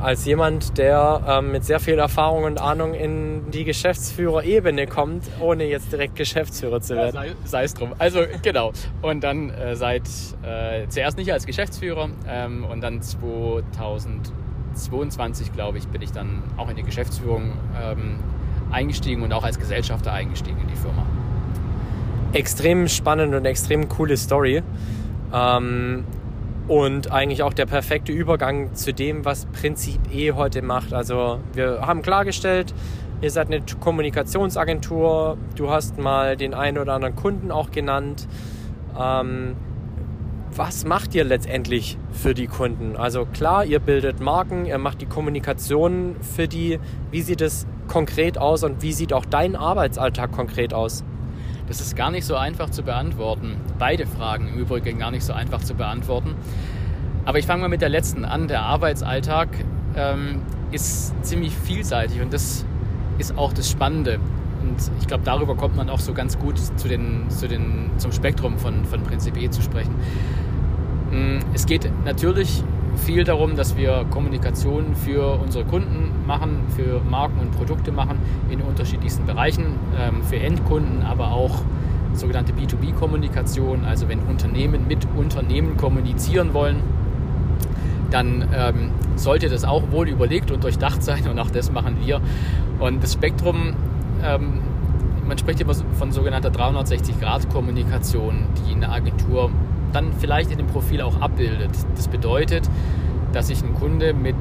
[0.00, 5.64] als jemand, der ähm, mit sehr viel Erfahrung und Ahnung in die Geschäftsführerebene kommt, ohne
[5.64, 7.14] jetzt direkt Geschäftsführer zu werden.
[7.14, 7.92] Ja, sei, es drum.
[7.98, 8.72] Also genau.
[9.02, 10.08] Und dann äh, seit
[10.42, 13.02] äh, zuerst nicht als Geschäftsführer ähm, und dann
[14.74, 18.18] 2022, glaube ich, bin ich dann auch in die Geschäftsführung ähm,
[18.70, 21.04] eingestiegen und auch als Gesellschafter eingestiegen in die Firma
[22.32, 24.62] extrem spannend und extrem coole Story.
[25.32, 26.04] Ähm,
[26.68, 30.92] und eigentlich auch der perfekte Übergang zu dem, was Prinzip E heute macht.
[30.92, 32.72] Also wir haben klargestellt,
[33.20, 38.28] ihr seid eine Kommunikationsagentur, du hast mal den einen oder anderen Kunden auch genannt.
[38.98, 39.56] Ähm,
[40.56, 42.96] was macht ihr letztendlich für die Kunden?
[42.96, 46.78] Also klar, ihr bildet Marken, ihr macht die Kommunikation für die.
[47.10, 51.04] Wie sieht es konkret aus und wie sieht auch dein Arbeitsalltag konkret aus?
[51.68, 53.56] Das ist gar nicht so einfach zu beantworten.
[53.78, 56.34] Beide Fragen im Übrigen gar nicht so einfach zu beantworten.
[57.24, 58.48] Aber ich fange mal mit der letzten an.
[58.48, 59.48] Der Arbeitsalltag
[59.96, 62.66] ähm, ist ziemlich vielseitig und das
[63.18, 64.18] ist auch das Spannende.
[64.72, 68.10] Und ich glaube, darüber kommt man auch so ganz gut zu den, zu den, zum
[68.10, 69.94] Spektrum von, von Prinzip E zu sprechen.
[71.10, 72.64] Mm, es geht natürlich
[72.96, 78.18] viel darum, dass wir Kommunikation für unsere Kunden machen, für Marken und Produkte machen
[78.50, 81.60] in unterschiedlichsten Bereichen, ähm, für Endkunden, aber auch
[82.14, 86.76] sogenannte B2B-Kommunikation, also wenn Unternehmen mit Unternehmen kommunizieren wollen,
[88.10, 92.20] dann ähm, sollte das auch wohl überlegt und durchdacht sein und auch das machen wir.
[92.78, 93.74] Und das Spektrum,
[94.24, 94.60] ähm,
[95.26, 99.50] man spricht immer von sogenannter 360-Grad-Kommunikation, die eine Agentur
[99.92, 101.70] dann vielleicht in dem Profil auch abbildet.
[101.96, 102.68] Das bedeutet,
[103.32, 104.36] dass sich ein Kunde mit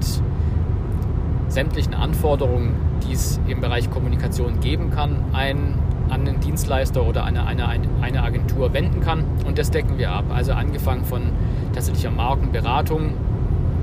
[1.47, 2.75] sämtlichen Anforderungen,
[3.07, 5.75] die es im Bereich Kommunikation geben kann, ein,
[6.09, 9.25] an einen Dienstleister oder eine, eine, eine Agentur wenden kann.
[9.45, 10.25] Und das decken wir ab.
[10.29, 11.23] Also angefangen von
[11.73, 13.13] tatsächlicher Markenberatung,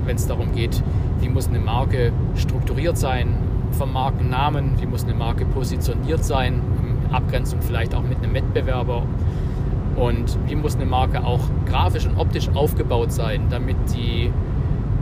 [0.05, 0.83] wenn es darum geht,
[1.19, 3.35] wie muss eine Marke strukturiert sein,
[3.71, 9.03] vom Markennamen, wie muss eine Marke positioniert sein, in Abgrenzung vielleicht auch mit einem Wettbewerber
[9.95, 14.31] und wie muss eine Marke auch grafisch und optisch aufgebaut sein, damit die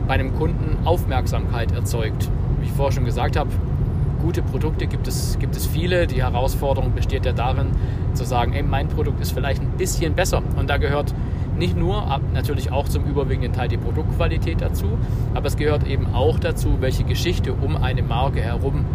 [0.07, 2.29] bei einem Kunden Aufmerksamkeit erzeugt.
[2.59, 3.49] Wie ich vorher schon gesagt habe,
[4.21, 6.07] gute Produkte gibt es, gibt es viele.
[6.07, 7.67] Die Herausforderung besteht ja darin,
[8.13, 10.41] zu sagen, ey, mein Produkt ist vielleicht ein bisschen besser.
[10.57, 11.13] Und da gehört
[11.57, 14.97] nicht nur, natürlich auch zum überwiegenden Teil die Produktqualität dazu,
[15.33, 18.85] aber es gehört eben auch dazu, welche Geschichte um eine Marke herum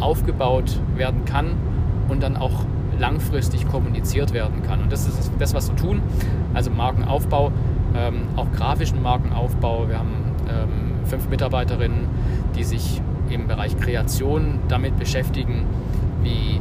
[0.00, 1.52] aufgebaut werden kann
[2.08, 2.64] und dann auch
[2.98, 4.82] langfristig kommuniziert werden kann.
[4.82, 6.00] Und das ist das, was wir tun.
[6.54, 7.52] Also Markenaufbau,
[7.94, 9.88] ähm, auch grafischen Markenaufbau.
[9.88, 10.14] Wir haben
[10.48, 12.08] ähm, fünf Mitarbeiterinnen,
[12.56, 15.64] die sich im Bereich Kreation damit beschäftigen,
[16.22, 16.60] wie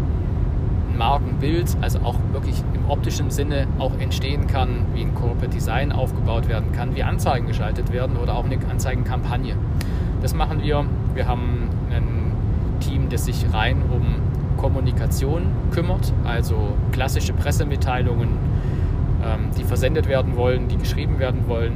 [0.92, 5.92] ein Markenbild, also auch wirklich im optischen Sinne auch entstehen kann, wie ein Corporate Design
[5.92, 9.56] aufgebaut werden kann, wie Anzeigen geschaltet werden oder auch eine Anzeigenkampagne.
[10.22, 10.86] Das machen wir.
[11.14, 12.32] Wir haben ein
[12.80, 14.16] Team, das sich rein um
[14.58, 18.30] Kommunikation kümmert, also klassische Pressemitteilungen,
[19.24, 21.74] ähm, die versendet werden wollen, die geschrieben werden wollen,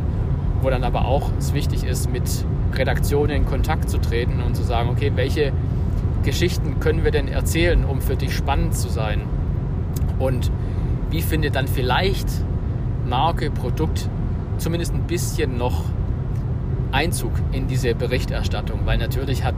[0.62, 2.45] wo dann aber auch es wichtig ist, mit
[2.78, 5.52] Redaktionen in Kontakt zu treten und zu sagen, okay, welche
[6.24, 9.22] Geschichten können wir denn erzählen, um für dich spannend zu sein?
[10.20, 10.52] Und
[11.10, 12.28] wie findet dann vielleicht
[13.06, 14.10] Marke, Produkt
[14.58, 15.86] zumindest ein bisschen noch
[16.92, 18.82] Einzug in diese Berichterstattung?
[18.86, 19.56] Weil natürlich hat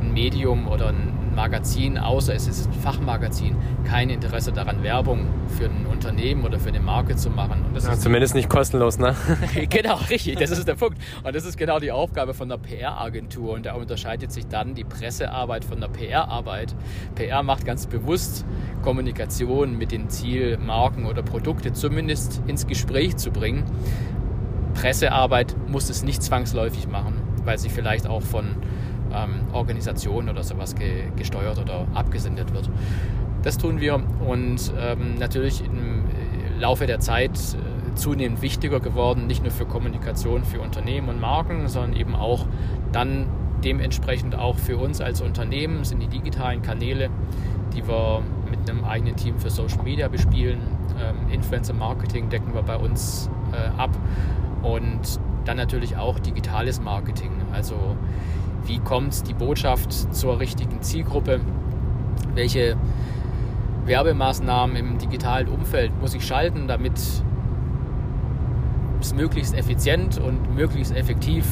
[0.00, 5.26] ein Medium oder ein Magazin, außer es ist ein Fachmagazin, kein Interesse daran, Werbung
[5.58, 7.64] für ein Unternehmen oder für eine Marke zu machen.
[7.66, 9.14] Und das ja, ist zumindest nicht kostenlos, ne?
[9.70, 10.98] genau, richtig, das ist der Punkt.
[11.22, 13.54] Und das ist genau die Aufgabe von der PR-Agentur.
[13.54, 16.74] Und da unterscheidet sich dann die Pressearbeit von der PR-Arbeit.
[17.14, 18.44] PR macht ganz bewusst
[18.82, 23.64] Kommunikation mit dem Ziel, Marken oder Produkte zumindest ins Gespräch zu bringen.
[24.74, 28.56] Pressearbeit muss es nicht zwangsläufig machen, weil sie vielleicht auch von
[29.14, 32.70] ähm, Organisation oder sowas ge gesteuert oder abgesendet wird.
[33.42, 36.04] Das tun wir und ähm, natürlich im
[36.58, 41.68] Laufe der Zeit äh, zunehmend wichtiger geworden, nicht nur für Kommunikation für Unternehmen und Marken,
[41.68, 42.46] sondern eben auch
[42.92, 43.26] dann
[43.64, 47.10] dementsprechend auch für uns als Unternehmen sind die digitalen Kanäle,
[47.74, 50.60] die wir mit einem eigenen Team für Social Media bespielen.
[51.00, 53.90] Ähm, Influencer Marketing decken wir bei uns äh, ab
[54.62, 57.30] und dann natürlich auch digitales Marketing.
[57.52, 57.74] Also
[58.66, 61.40] wie kommt die Botschaft zur richtigen Zielgruppe?
[62.34, 62.76] Welche
[63.86, 66.96] Werbemaßnahmen im digitalen Umfeld muss ich schalten, damit
[69.00, 71.44] es möglichst effizient und möglichst effektiv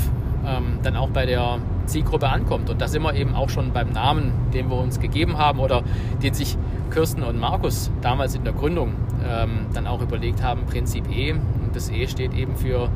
[0.47, 2.71] ähm, dann auch bei der Zielgruppe ankommt.
[2.71, 5.83] Und da sind wir eben auch schon beim Namen, den wir uns gegeben haben oder
[6.23, 6.57] den sich
[6.91, 8.93] Kirsten und Markus damals in der Gründung
[9.27, 11.33] ähm, dann auch überlegt haben, Prinzip E.
[11.33, 12.91] Und das E steht eben für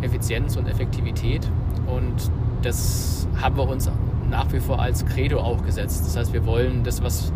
[0.00, 1.48] Effizienz und Effektivität.
[1.86, 2.30] Und
[2.62, 3.90] das haben wir uns
[4.30, 6.04] nach wie vor als Credo auch gesetzt.
[6.06, 7.32] Das heißt, wir wollen das, was,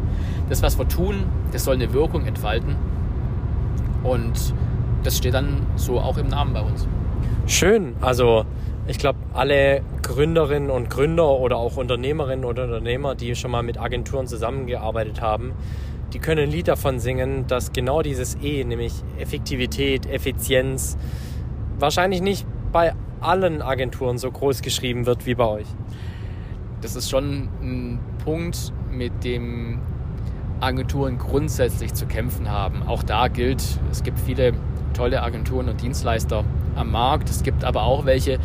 [0.48, 2.76] das, was wir tun, das soll eine Wirkung entfalten.
[4.02, 4.54] Und
[5.02, 6.88] das steht dann so auch im Namen bei uns.
[7.46, 7.94] Schön.
[8.00, 8.44] Also
[8.88, 13.78] ich glaube, alle Gründerinnen und Gründer oder auch Unternehmerinnen oder Unternehmer, die schon mal mit
[13.78, 15.52] Agenturen zusammengearbeitet haben,
[16.12, 20.96] die können ein Lied davon singen, dass genau dieses E, nämlich Effektivität, Effizienz,
[21.78, 22.94] wahrscheinlich nicht bei
[23.26, 25.66] allen Agenturen so groß geschrieben wird wie bei euch.
[26.80, 29.80] Das ist schon ein Punkt, mit dem
[30.60, 32.82] Agenturen grundsätzlich zu kämpfen haben.
[32.86, 34.52] Auch da gilt, es gibt viele
[34.94, 37.28] tolle Agenturen und Dienstleister am Markt.
[37.28, 38.38] Es gibt aber auch welche,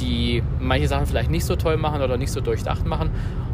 [0.00, 3.10] die manche Sachen vielleicht nicht so toll machen oder nicht so durchdacht machen.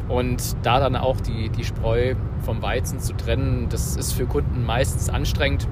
[0.08, 4.64] Und da dann auch die, die Spreu vom Weizen zu trennen, das ist für Kunden
[4.64, 5.68] meistens anstrengend.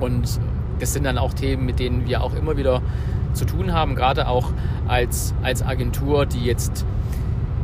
[0.00, 0.40] Und
[0.78, 2.82] das sind dann auch Themen, mit denen wir auch immer wieder
[3.32, 4.50] zu tun haben, gerade auch
[4.86, 6.84] als, als Agentur, die jetzt,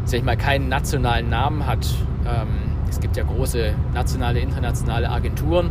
[0.05, 1.87] sag ich mal, keinen nationalen Namen hat.
[2.27, 2.49] Ähm,
[2.89, 5.71] es gibt ja große nationale, internationale Agenturen,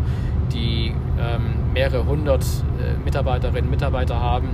[0.53, 4.49] die ähm, mehrere hundert äh, Mitarbeiterinnen und Mitarbeiter haben,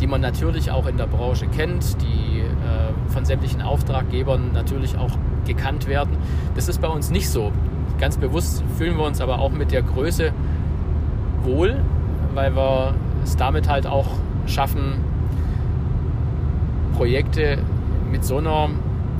[0.00, 5.12] die man natürlich auch in der Branche kennt, die äh, von sämtlichen Auftraggebern natürlich auch
[5.46, 6.16] gekannt werden.
[6.54, 7.50] Das ist bei uns nicht so.
[7.98, 10.32] Ganz bewusst fühlen wir uns aber auch mit der Größe
[11.42, 11.82] wohl,
[12.36, 12.94] weil wir
[13.24, 14.06] es damit halt auch
[14.46, 15.04] schaffen,
[16.96, 17.58] Projekte
[18.10, 18.68] mit so einer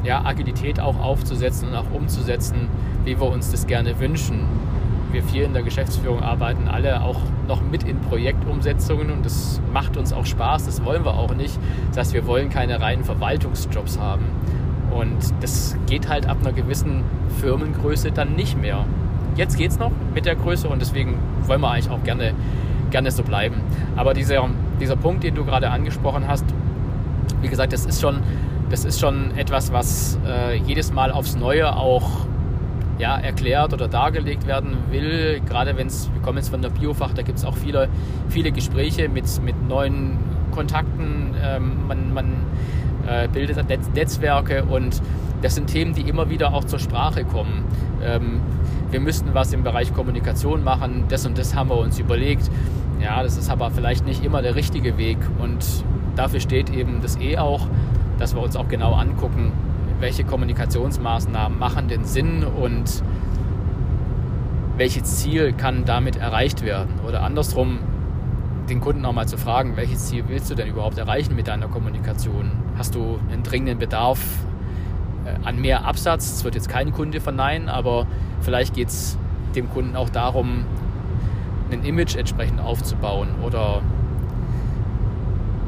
[0.05, 2.69] ja, Agilität auch aufzusetzen und auch umzusetzen,
[3.05, 4.45] wie wir uns das gerne wünschen.
[5.13, 9.97] Wir vier in der Geschäftsführung arbeiten alle auch noch mit in Projektumsetzungen und das macht
[9.97, 11.59] uns auch Spaß, das wollen wir auch nicht.
[11.89, 14.25] Das heißt, wir wollen keine reinen Verwaltungsjobs haben.
[14.91, 17.03] Und das geht halt ab einer gewissen
[17.41, 18.85] Firmengröße dann nicht mehr.
[19.37, 21.15] Jetzt geht es noch mit der Größe und deswegen
[21.47, 22.33] wollen wir eigentlich auch gerne,
[22.91, 23.57] gerne so bleiben.
[23.97, 24.49] Aber dieser,
[24.81, 26.45] dieser Punkt, den du gerade angesprochen hast,
[27.41, 28.21] wie gesagt, das ist schon,
[28.71, 32.27] das ist schon etwas, was äh, jedes Mal aufs Neue auch
[32.99, 35.41] ja, erklärt oder dargelegt werden will.
[35.47, 37.89] Gerade wenn es, wir kommen jetzt von der Biofach, da gibt es auch viele,
[38.29, 40.19] viele Gespräche mit, mit neuen
[40.51, 41.35] Kontakten.
[41.43, 42.27] Ähm, man man
[43.07, 43.59] äh, bildet
[43.95, 45.01] Netzwerke und
[45.43, 47.65] das sind Themen, die immer wieder auch zur Sprache kommen.
[48.03, 48.41] Ähm,
[48.91, 52.51] wir müssten was im Bereich Kommunikation machen, das und das haben wir uns überlegt.
[53.01, 55.65] Ja, das ist aber vielleicht nicht immer der richtige Weg und
[56.17, 57.67] dafür steht eben das E auch,
[58.19, 59.53] dass wir uns auch genau angucken,
[60.01, 63.03] welche Kommunikationsmaßnahmen machen denn Sinn und
[64.77, 67.01] welches Ziel kann damit erreicht werden.
[67.07, 67.79] Oder andersrum,
[68.69, 71.69] den Kunden auch mal zu fragen, welches Ziel willst du denn überhaupt erreichen mit deiner
[71.69, 72.51] Kommunikation?
[72.77, 74.21] Hast du einen dringenden Bedarf
[75.25, 76.33] äh, an mehr Absatz?
[76.33, 78.07] Das wird jetzt kein Kunde verneinen, aber
[78.41, 79.17] vielleicht geht es
[79.55, 80.65] dem Kunden auch darum,
[81.71, 83.79] ein Image entsprechend aufzubauen oder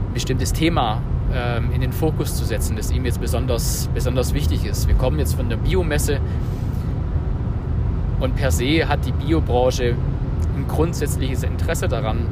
[0.08, 4.64] ein bestimmtes Thema ähm, in den Fokus zu setzen, das ihm jetzt besonders, besonders wichtig
[4.64, 4.88] ist.
[4.88, 6.20] Wir kommen jetzt von der Biomesse
[8.20, 9.94] und per se hat die Biobranche
[10.56, 12.26] ein grundsätzliches Interesse daran,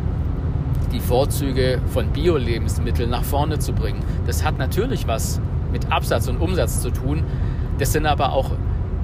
[0.93, 4.03] die Vorzüge von Bio-Lebensmitteln nach vorne zu bringen.
[4.27, 5.41] Das hat natürlich was
[5.73, 7.23] mit Absatz und Umsatz zu tun.
[7.79, 8.51] Das sind aber auch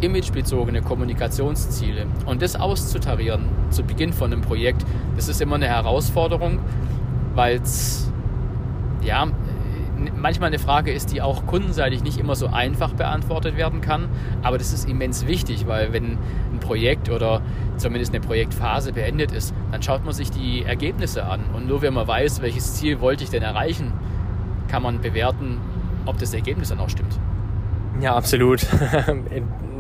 [0.03, 2.07] imagebezogene Kommunikationsziele.
[2.27, 4.85] Und das auszutarieren zu Beginn von einem Projekt,
[5.17, 6.59] das ist immer eine Herausforderung,
[7.35, 8.13] weil es
[9.03, 9.27] ja
[10.17, 14.09] manchmal eine Frage ist, die auch kundenseitig nicht immer so einfach beantwortet werden kann.
[14.43, 16.19] Aber das ist immens wichtig, weil wenn
[16.53, 17.41] ein Projekt oder
[17.77, 21.41] zumindest eine Projektphase beendet ist, dann schaut man sich die Ergebnisse an.
[21.55, 23.93] Und nur wenn man weiß, welches Ziel wollte ich denn erreichen,
[24.69, 25.59] kann man bewerten,
[26.07, 27.19] ob das Ergebnis dann auch stimmt.
[28.01, 28.63] Ja, absolut.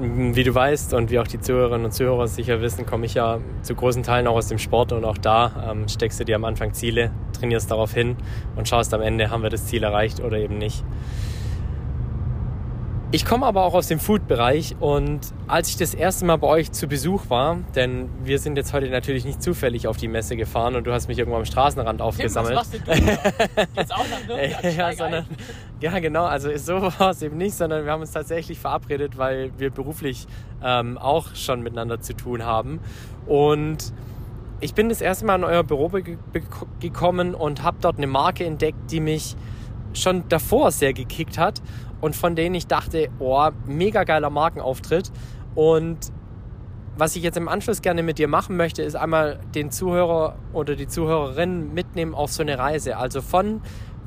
[0.01, 3.38] Wie du weißt und wie auch die Zuhörerinnen und Zuhörer sicher wissen, komme ich ja
[3.62, 6.44] zu großen Teilen auch aus dem Sport und auch da ähm, steckst du dir am
[6.44, 8.16] Anfang Ziele, trainierst darauf hin
[8.57, 10.83] und schaust am Ende, haben wir das Ziel erreicht oder eben nicht.
[13.14, 16.72] Ich komme aber auch aus dem Food-Bereich und als ich das erste Mal bei euch
[16.72, 20.77] zu Besuch war, denn wir sind jetzt heute natürlich nicht zufällig auf die Messe gefahren
[20.77, 22.59] und du hast mich irgendwo am Straßenrand aufgesammelt.
[22.70, 24.64] Tim, was machst du jetzt auch nach Nürnberg?
[24.75, 25.27] ja, sondern,
[25.83, 29.53] ja, genau, also so war es eben nicht, sondern wir haben uns tatsächlich verabredet, weil
[29.59, 30.27] wir beruflich
[30.64, 32.81] ähm, auch schon miteinander zu tun haben.
[33.27, 33.92] Und
[34.61, 35.90] ich bin das erste Mal in euer Büro
[36.81, 39.37] gekommen und habe dort eine Marke entdeckt, die mich
[39.92, 41.61] schon davor sehr gekickt hat
[42.03, 45.11] und von denen ich dachte, oh, mega geiler Markenauftritt.
[45.55, 46.12] Und
[46.99, 50.77] was ich jetzt im Anschluss gerne mit dir machen möchte, ist einmal den Zuhörer oder
[50.77, 52.97] die Zuhörerin mitnehmen auf so eine Reise.
[52.97, 53.62] Also von,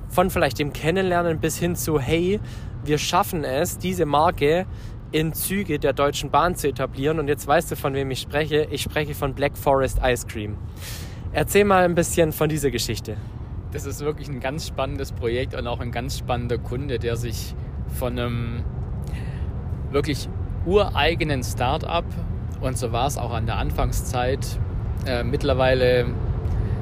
[0.10, 2.40] von vielleicht dem Kennenlernen bis hin zu, hey,
[2.84, 4.68] wir schaffen es, diese Marke
[5.12, 7.18] in Züge der Deutschen Bahn zu etablieren.
[7.20, 8.68] Und jetzt weißt du, von wem ich spreche.
[8.72, 10.58] Ich spreche von Black Forest Ice Cream.
[11.32, 13.16] Erzähl mal ein bisschen von dieser Geschichte.
[13.72, 17.56] Das ist wirklich ein ganz spannendes Projekt und auch ein ganz spannender Kunde, der sich
[17.96, 18.64] von einem
[19.92, 20.30] wirklich
[20.66, 22.06] ureigenen Start-up
[22.62, 24.46] und so war es auch an der Anfangszeit
[25.06, 26.06] äh, mittlerweile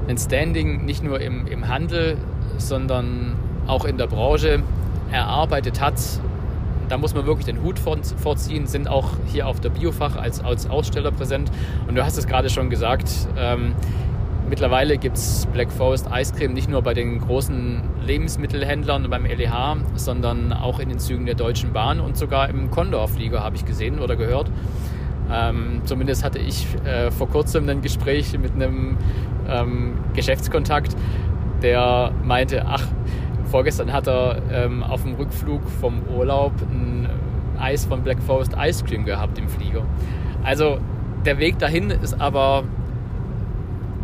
[0.07, 2.17] ein Standing nicht nur im, im Handel,
[2.57, 3.35] sondern
[3.67, 4.61] auch in der Branche
[5.11, 5.95] erarbeitet hat.
[6.89, 10.69] Da muss man wirklich den Hut vorziehen, sind auch hier auf der Biofach als, als
[10.69, 11.49] Aussteller präsent.
[11.87, 13.73] Und du hast es gerade schon gesagt, ähm,
[14.53, 19.77] Mittlerweile gibt es Black Forest Eiscreme nicht nur bei den großen Lebensmittelhändlern und beim LEH,
[19.95, 23.97] sondern auch in den Zügen der Deutschen Bahn und sogar im Condor-Flieger habe ich gesehen
[23.97, 24.51] oder gehört.
[25.31, 28.95] Ähm, zumindest hatte ich äh, vor kurzem ein Gespräch mit einem
[29.49, 30.95] ähm, Geschäftskontakt,
[31.63, 32.85] der meinte, ach,
[33.45, 37.09] vorgestern hat er ähm, auf dem Rückflug vom Urlaub ein
[37.57, 39.81] Eis von Black Forest Ice Cream gehabt im Flieger.
[40.43, 40.77] Also
[41.25, 42.65] der Weg dahin ist aber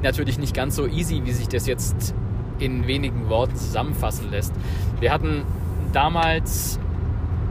[0.02, 2.14] natürlich nicht ganz so easy, wie sich das jetzt
[2.60, 4.54] in wenigen Worten zusammenfassen lässt.
[5.00, 5.44] Wir hatten
[5.94, 6.80] damals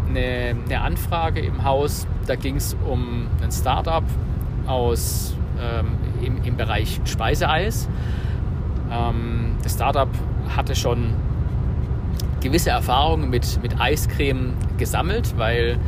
[0.08, 4.04] eine, eine Anfrage im Haus, da ging es um ein Startup
[4.66, 5.86] aus ähm,
[6.22, 7.88] im, im Bereich Speiseeis.
[8.90, 10.08] Ähm, das Startup
[10.54, 11.14] hatte schon
[12.40, 15.78] gewisse Erfahrungen mit, mit Eiscreme gesammelt, weil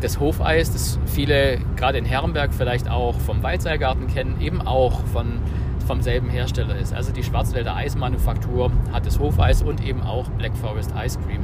[0.00, 5.38] das Hofeis, das viele gerade in Herrenberg vielleicht auch vom Weizsägergarten kennen, eben auch von
[5.92, 6.94] vom selben Hersteller ist.
[6.94, 11.42] Also die Schwarzwälder Eismanufaktur hat das Hofeis und eben auch Black Forest Ice Cream.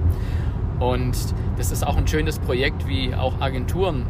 [0.81, 1.15] Und
[1.59, 4.07] das ist auch ein schönes Projekt, wie auch Agenturen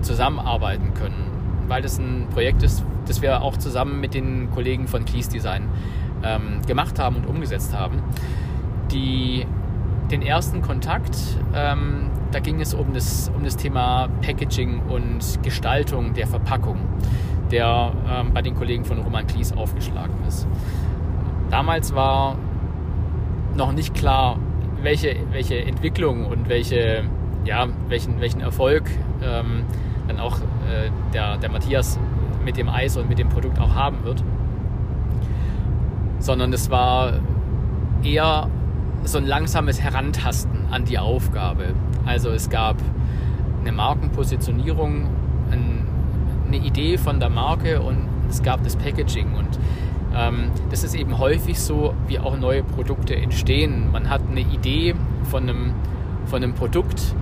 [0.00, 1.30] zusammenarbeiten können,
[1.68, 5.68] weil das ein Projekt ist, das wir auch zusammen mit den Kollegen von Cleese Design
[6.24, 8.02] ähm, gemacht haben und umgesetzt haben.
[8.90, 9.46] Die,
[10.10, 11.16] den ersten Kontakt,
[11.54, 16.80] ähm, da ging es um das, um das Thema Packaging und Gestaltung der Verpackung
[17.50, 20.46] der ähm, bei den Kollegen von Roman Klies aufgeschlagen ist.
[21.50, 22.36] Damals war
[23.56, 24.38] noch nicht klar,
[24.82, 27.04] welche, welche Entwicklung und welche,
[27.44, 28.90] ja, welchen, welchen Erfolg
[29.22, 29.64] ähm,
[30.08, 31.98] dann auch äh, der, der Matthias
[32.44, 34.22] mit dem Eis und mit dem Produkt auch haben wird.
[36.18, 37.20] Sondern es war
[38.02, 38.48] eher
[39.04, 41.74] so ein langsames Herantasten an die Aufgabe.
[42.06, 42.76] Also es gab
[43.60, 45.08] eine Markenpositionierung,
[46.54, 49.34] eine Idee von der Marke und es gab das Packaging.
[49.34, 49.58] Und
[50.16, 53.90] ähm, das ist eben häufig so, wie auch neue Produkte entstehen.
[53.92, 54.94] Man hat eine Idee
[55.30, 55.74] von einem,
[56.26, 57.14] von einem Produkt,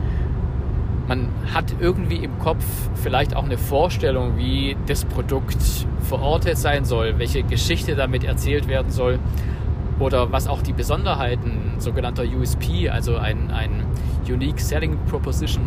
[1.09, 2.65] man hat irgendwie im Kopf
[2.95, 5.59] vielleicht auch eine Vorstellung, wie das Produkt
[6.01, 9.19] verortet sein soll, welche Geschichte damit erzählt werden soll
[9.99, 13.85] oder was auch die Besonderheiten sogenannter USP, also ein, ein
[14.29, 15.65] Unique Selling Proposition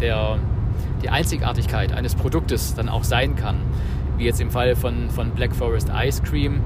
[0.00, 0.38] der
[1.04, 3.56] die Einzigartigkeit eines Produktes dann auch sein kann.
[4.16, 6.60] Wie jetzt im Fall von, von Black Forest Ice Cream,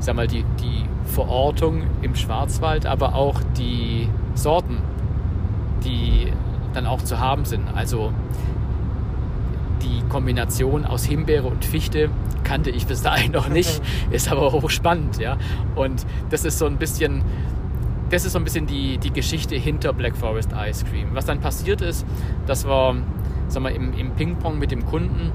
[0.00, 4.78] sag mal, die, die Verortung im Schwarzwald, aber auch die Sorten,
[5.84, 6.32] die
[6.74, 7.68] dann auch zu haben sind.
[7.72, 8.12] Also
[9.82, 12.10] die Kombination aus Himbeere und Fichte
[12.42, 15.36] kannte ich bis dahin noch nicht, ist aber hochspannend, ja.
[15.76, 17.22] Und das ist so ein bisschen,
[18.12, 21.08] das ist so ein bisschen die, die Geschichte hinter Black Forest Ice Cream.
[21.14, 22.06] Was dann passiert ist,
[22.46, 22.94] das war
[23.48, 25.32] sag mal, im, im Ping-Pong mit dem Kunden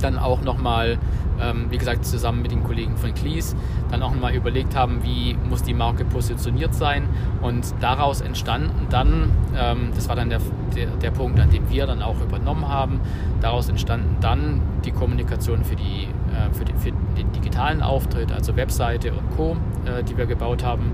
[0.00, 0.98] dann auch nochmal,
[1.40, 3.54] ähm, wie gesagt, zusammen mit den Kollegen von Cleese,
[3.90, 7.08] dann auch nochmal überlegt haben, wie muss die Marke positioniert sein.
[7.42, 10.40] Und daraus entstanden dann, ähm, das war dann der,
[10.74, 13.00] der, der, Punkt, an dem wir dann auch übernommen haben,
[13.40, 18.56] daraus entstanden dann die Kommunikation für, die, äh, für, den, für den digitalen Auftritt, also
[18.56, 20.92] Webseite und Co., äh, die wir gebaut haben.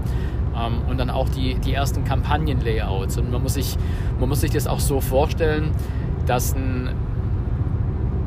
[0.57, 3.19] Ähm, und dann auch die, die ersten Kampagnenlayouts.
[3.19, 3.77] Und man muss, sich,
[4.19, 5.73] man muss sich das auch so vorstellen,
[6.27, 6.91] dass ein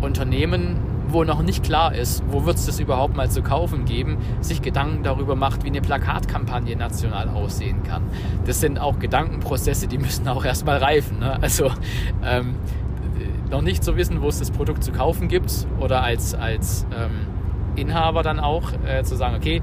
[0.01, 0.77] Unternehmen,
[1.07, 4.61] wo noch nicht klar ist, wo wird es das überhaupt mal zu kaufen geben, sich
[4.61, 8.03] Gedanken darüber macht, wie eine Plakatkampagne national aussehen kann.
[8.45, 11.19] Das sind auch Gedankenprozesse, die müssen auch erstmal reifen.
[11.19, 11.39] Ne?
[11.41, 11.71] Also
[12.23, 12.55] ähm,
[13.49, 17.27] noch nicht zu wissen, wo es das Produkt zu kaufen gibt oder als, als ähm,
[17.75, 19.61] Inhaber dann auch äh, zu sagen, okay,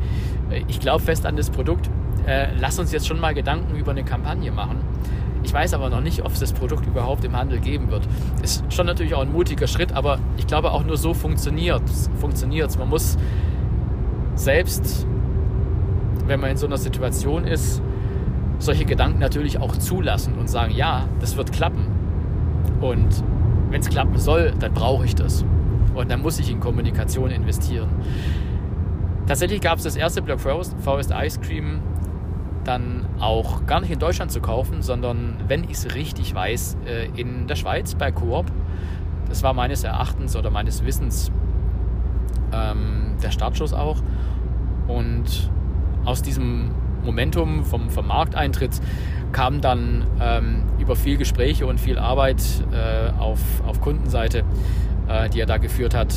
[0.69, 1.91] ich glaube fest an das Produkt,
[2.27, 4.81] äh, lass uns jetzt schon mal Gedanken über eine Kampagne machen.
[5.43, 8.03] Ich weiß aber noch nicht, ob es das Produkt überhaupt im Handel geben wird.
[8.43, 12.79] Ist schon natürlich auch ein mutiger Schritt, aber ich glaube auch nur so funktioniert es.
[12.79, 13.17] Man muss
[14.35, 15.07] selbst,
[16.27, 17.81] wenn man in so einer Situation ist,
[18.59, 21.87] solche Gedanken natürlich auch zulassen und sagen, ja, das wird klappen.
[22.81, 23.23] Und
[23.71, 25.45] wenn es klappen soll, dann brauche ich das.
[25.95, 27.89] Und dann muss ich in Kommunikation investieren.
[29.27, 31.81] Tatsächlich gab es das erste Black Forest, Ice Cream
[32.67, 37.09] dann auch gar nicht in Deutschland zu kaufen, sondern, wenn ich es richtig weiß, äh,
[37.21, 38.47] in der Schweiz bei Coop.
[39.29, 41.31] Das war meines Erachtens oder meines Wissens
[42.53, 44.03] ähm, der Startschuss auch.
[44.89, 45.51] Und
[46.05, 46.71] aus diesem
[47.05, 48.81] Momentum vom, vom Markteintritt
[49.33, 52.43] kam dann ähm, über viel Gespräche und viel Arbeit
[52.73, 54.45] äh, auf, auf Kundenseite,
[55.09, 56.15] äh, die er da geführt hat,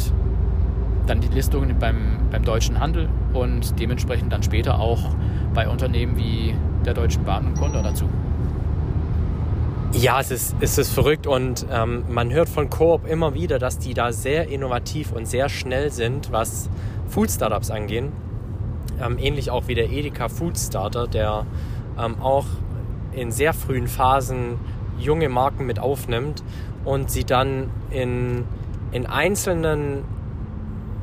[1.09, 4.99] dann die Listungen beim, beim deutschen Handel und dementsprechend dann später auch
[5.53, 6.53] bei Unternehmen wie
[6.85, 8.05] der Deutschen Bahn und Konto dazu.
[9.93, 13.79] Ja, es ist, es ist verrückt und ähm, man hört von Coop immer wieder, dass
[13.79, 16.69] die da sehr innovativ und sehr schnell sind, was
[17.07, 18.11] Food Startups angehen.
[19.01, 21.47] Ähm, ähnlich auch wie der Edeka Food Starter, der
[21.99, 22.45] ähm, auch
[23.13, 24.59] in sehr frühen Phasen
[24.99, 26.43] junge Marken mit aufnimmt
[26.85, 28.43] und sie dann in,
[28.91, 30.03] in einzelnen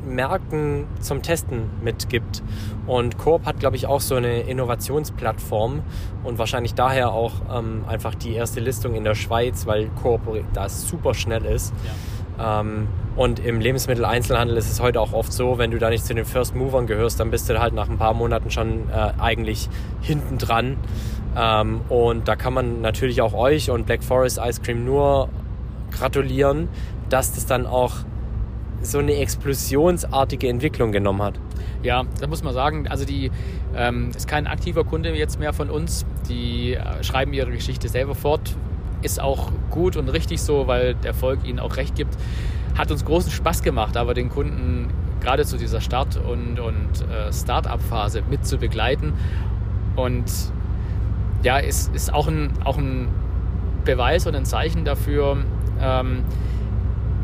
[0.07, 2.43] Märkten zum Testen mitgibt.
[2.85, 5.81] Und Coop hat, glaube ich, auch so eine Innovationsplattform
[6.23, 10.21] und wahrscheinlich daher auch ähm, einfach die erste Listung in der Schweiz, weil Coop
[10.53, 11.73] da super schnell ist.
[11.85, 11.91] Ja.
[12.39, 16.13] Ähm, und im Lebensmitteleinzelhandel ist es heute auch oft so, wenn du da nicht zu
[16.13, 19.69] den First Movern gehörst, dann bist du halt nach ein paar Monaten schon äh, eigentlich
[20.01, 20.77] hinten dran.
[21.35, 25.29] Ähm, und da kann man natürlich auch euch und Black Forest Ice Cream nur
[25.91, 26.69] gratulieren,
[27.09, 27.93] dass das dann auch
[28.81, 31.39] so eine explosionsartige Entwicklung genommen hat.
[31.83, 33.31] Ja, da muss man sagen, also die
[33.75, 36.05] ähm, ist kein aktiver Kunde jetzt mehr von uns.
[36.29, 38.55] Die äh, schreiben ihre Geschichte selber fort.
[39.01, 42.17] Ist auch gut und richtig so, weil der Erfolg ihnen auch recht gibt.
[42.77, 44.89] Hat uns großen Spaß gemacht, aber den Kunden
[45.21, 49.13] gerade zu dieser Start- und, und äh, Start-up-Phase mit zu begleiten.
[49.95, 50.25] Und
[51.43, 53.07] ja, ist, ist auch, ein, auch ein
[53.83, 55.37] Beweis und ein Zeichen dafür,
[55.81, 56.23] ähm,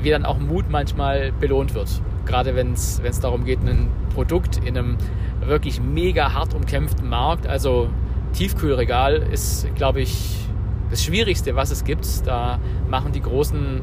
[0.04, 1.89] wie dann auch Mut manchmal belohnt wird.
[2.26, 4.97] Gerade wenn es darum geht, ein Produkt in einem
[5.45, 7.89] wirklich mega hart umkämpften Markt, also
[8.34, 10.43] Tiefkühlregal ist, glaube ich,
[10.89, 12.06] das Schwierigste, was es gibt.
[12.26, 13.82] Da machen die großen,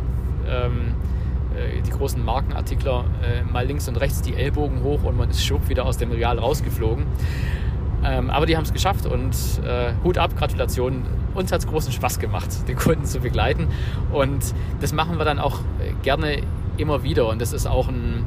[0.48, 0.94] ähm,
[1.56, 5.44] äh, die großen Markenartikler äh, mal links und rechts die Ellbogen hoch und man ist
[5.44, 7.06] schub wieder aus dem Regal rausgeflogen.
[8.04, 9.34] Ähm, aber die haben es geschafft und
[9.64, 11.02] äh, Hut ab, Gratulation.
[11.34, 13.68] Uns hat es großen Spaß gemacht, den Kunden zu begleiten.
[14.12, 16.42] Und das machen wir dann auch äh, gerne
[16.76, 17.28] immer wieder.
[17.28, 18.24] Und das ist auch ein,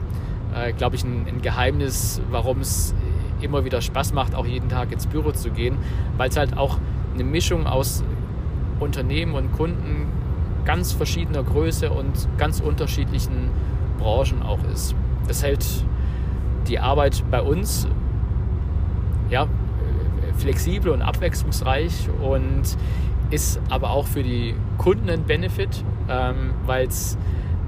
[0.56, 2.94] äh, glaube ich, ein, ein Geheimnis, warum es
[3.42, 5.78] immer wieder Spaß macht, auch jeden Tag ins Büro zu gehen,
[6.18, 6.78] weil es halt auch
[7.14, 8.04] eine Mischung aus
[8.80, 10.08] Unternehmen und Kunden
[10.66, 13.50] ganz verschiedener Größe und ganz unterschiedlichen
[14.00, 14.96] Branchen auch ist.
[15.28, 15.66] Das hält
[16.68, 17.88] die Arbeit bei uns
[19.30, 19.48] ja,
[20.38, 22.64] flexibel und abwechslungsreich und
[23.30, 27.18] ist aber auch für die Kunden ein Benefit, ähm, weil es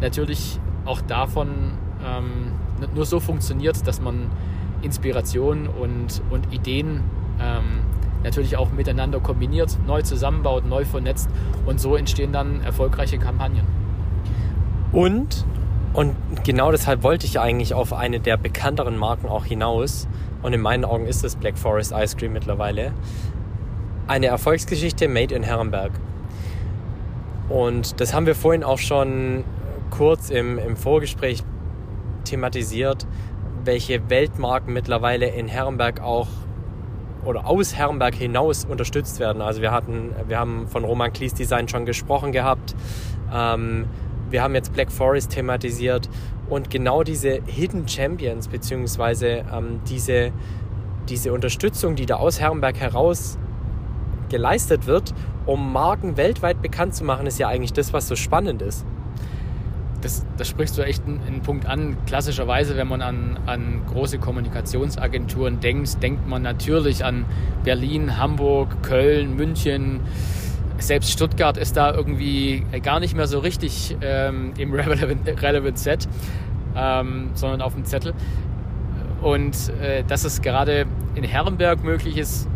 [0.01, 1.47] natürlich auch davon
[2.05, 2.51] ähm,
[2.93, 4.29] nur so funktioniert, dass man
[4.81, 7.01] Inspiration und, und Ideen
[7.39, 7.63] ähm,
[8.23, 11.29] natürlich auch miteinander kombiniert, neu zusammenbaut, neu vernetzt
[11.65, 13.65] und so entstehen dann erfolgreiche Kampagnen.
[14.91, 15.45] Und,
[15.95, 20.07] und genau deshalb wollte ich eigentlich auf eine der bekannteren Marken auch hinaus,
[20.43, 22.91] und in meinen Augen ist es Black Forest Ice Cream mittlerweile,
[24.07, 25.91] eine Erfolgsgeschichte made in Herrenberg.
[27.49, 29.43] Und das haben wir vorhin auch schon
[29.89, 31.43] kurz im, im Vorgespräch
[32.25, 33.07] thematisiert,
[33.63, 36.27] welche Weltmarken mittlerweile in Herrenberg auch
[37.23, 39.41] oder aus Herrenberg hinaus unterstützt werden.
[39.41, 42.75] Also wir hatten, wir haben von Roman Klies Design schon gesprochen gehabt.
[43.33, 43.85] Ähm,
[44.29, 46.09] wir haben jetzt Black Forest thematisiert
[46.49, 50.31] und genau diese Hidden Champions beziehungsweise ähm, diese,
[51.09, 53.37] diese Unterstützung, die da aus Herrenberg heraus
[54.29, 55.13] geleistet wird,
[55.45, 58.85] um Marken weltweit bekannt zu machen, ist ja eigentlich das, was so spannend ist.
[60.01, 61.97] Das, das sprichst du echt einen, Punkt an.
[62.05, 67.25] Klassischerweise, wenn man an, an große Kommunikationsagenturen denkt, denkt man natürlich an
[67.63, 70.01] Berlin, Hamburg, Köln, München.
[70.77, 76.07] Selbst Stuttgart ist da irgendwie gar nicht mehr so richtig ähm, im Relevant, Relevant Set,
[76.75, 78.13] ähm, sondern auf dem Zettel.
[79.21, 82.47] Und äh, dass es gerade in Herrenberg möglich ist,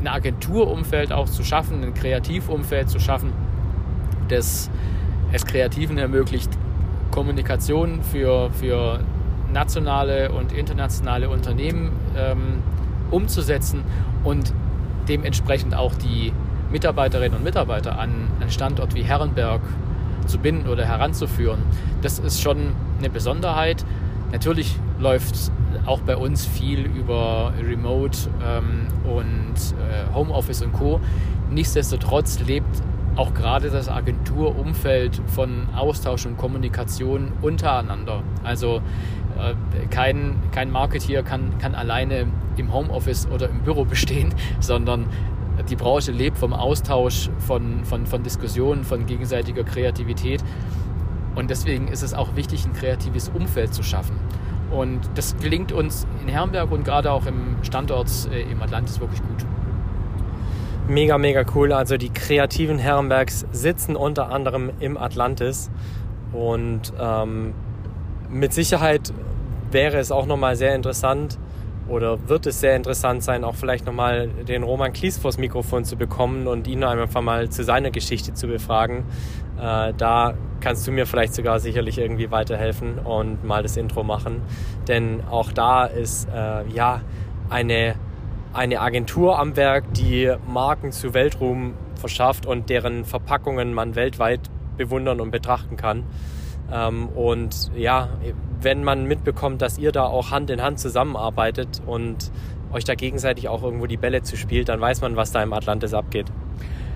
[0.00, 3.32] ein Agenturumfeld auch zu schaffen, ein Kreativumfeld zu schaffen,
[4.28, 4.70] das
[5.32, 6.50] es Kreativen ermöglicht,
[7.10, 9.00] Kommunikation für, für
[9.52, 12.62] nationale und internationale Unternehmen ähm,
[13.10, 13.84] umzusetzen
[14.24, 14.52] und
[15.08, 16.32] dementsprechend auch die
[16.72, 19.60] Mitarbeiterinnen und Mitarbeiter an einen Standort wie Herrenberg
[20.26, 21.60] zu binden oder heranzuführen.
[22.00, 23.84] Das ist schon eine Besonderheit.
[24.32, 25.52] Natürlich läuft
[25.86, 31.00] auch bei uns viel über Remote ähm, und äh, Homeoffice und Co.
[31.50, 32.82] Nichtsdestotrotz lebt
[33.16, 38.22] auch gerade das Agenturumfeld von Austausch und Kommunikation untereinander.
[38.42, 38.80] Also
[39.38, 45.06] äh, kein, kein Marketeer kann, kann alleine im Homeoffice oder im Büro bestehen, sondern
[45.68, 50.42] die Branche lebt vom Austausch, von, von, von Diskussionen, von gegenseitiger Kreativität.
[51.34, 54.16] Und deswegen ist es auch wichtig, ein kreatives Umfeld zu schaffen.
[54.70, 59.20] Und das gelingt uns in Herrenberg und gerade auch im Standort äh, im Atlantis wirklich
[59.20, 59.46] gut.
[60.88, 61.72] Mega, mega cool.
[61.72, 65.70] Also die kreativen Herrenbergs sitzen unter anderem im Atlantis.
[66.32, 67.54] Und ähm,
[68.30, 69.12] mit Sicherheit
[69.70, 71.38] wäre es auch nochmal sehr interessant
[71.88, 75.96] oder wird es sehr interessant sein, auch vielleicht nochmal den Roman Klies vors Mikrofon zu
[75.96, 79.04] bekommen und ihn einfach mal zu seiner Geschichte zu befragen.
[79.60, 84.42] Äh, da kannst du mir vielleicht sogar sicherlich irgendwie weiterhelfen und mal das Intro machen.
[84.88, 87.00] Denn auch da ist äh, ja
[87.50, 87.94] eine,
[88.52, 94.40] eine Agentur am Werk, die Marken zu Weltruhm verschafft und deren Verpackungen man weltweit
[94.76, 96.04] bewundern und betrachten kann.
[96.72, 98.08] Ähm, und ja,
[98.60, 102.30] wenn man mitbekommt, dass ihr da auch Hand in Hand zusammenarbeitet und
[102.72, 105.52] euch da gegenseitig auch irgendwo die Bälle zu spielt, dann weiß man, was da im
[105.52, 106.26] Atlantis abgeht.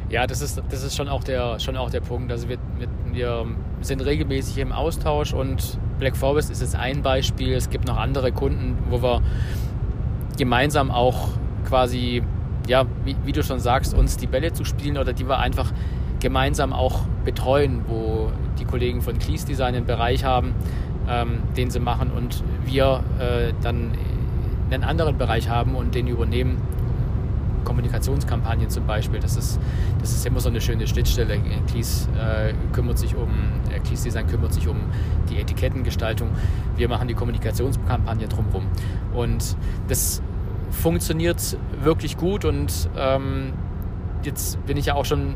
[0.08, 2.30] Ja, das ist, das ist schon, auch der, schon auch der Punkt.
[2.30, 2.58] Also wir,
[3.12, 3.46] wir
[3.80, 7.52] sind regelmäßig im Austausch und Black Forest ist jetzt ein Beispiel.
[7.54, 9.20] Es gibt noch andere Kunden, wo wir
[10.38, 11.30] gemeinsam auch
[11.66, 12.22] quasi,
[12.68, 15.72] ja, wie, wie du schon sagst, uns die Bälle zu spielen oder die wir einfach
[16.20, 20.54] gemeinsam auch betreuen, wo die Kollegen von Cleese Design einen Bereich haben,
[21.08, 23.92] ähm, den sie machen und wir äh, dann
[24.70, 26.60] einen anderen Bereich haben und den übernehmen
[27.64, 29.20] Kommunikationskampagnen zum Beispiel.
[29.20, 29.60] Das ist,
[30.00, 31.38] das ist immer so eine schöne Schnittstelle.
[31.66, 33.28] Cleese äh, kümmert sich um,
[33.70, 34.76] äh, Design kümmert sich um
[35.28, 36.30] die Etikettengestaltung.
[36.76, 38.66] Wir machen die Kommunikationskampagne drumherum.
[39.14, 39.56] Und
[39.88, 40.22] das
[40.70, 43.52] funktioniert wirklich gut und ähm,
[44.22, 45.34] jetzt bin ich ja auch schon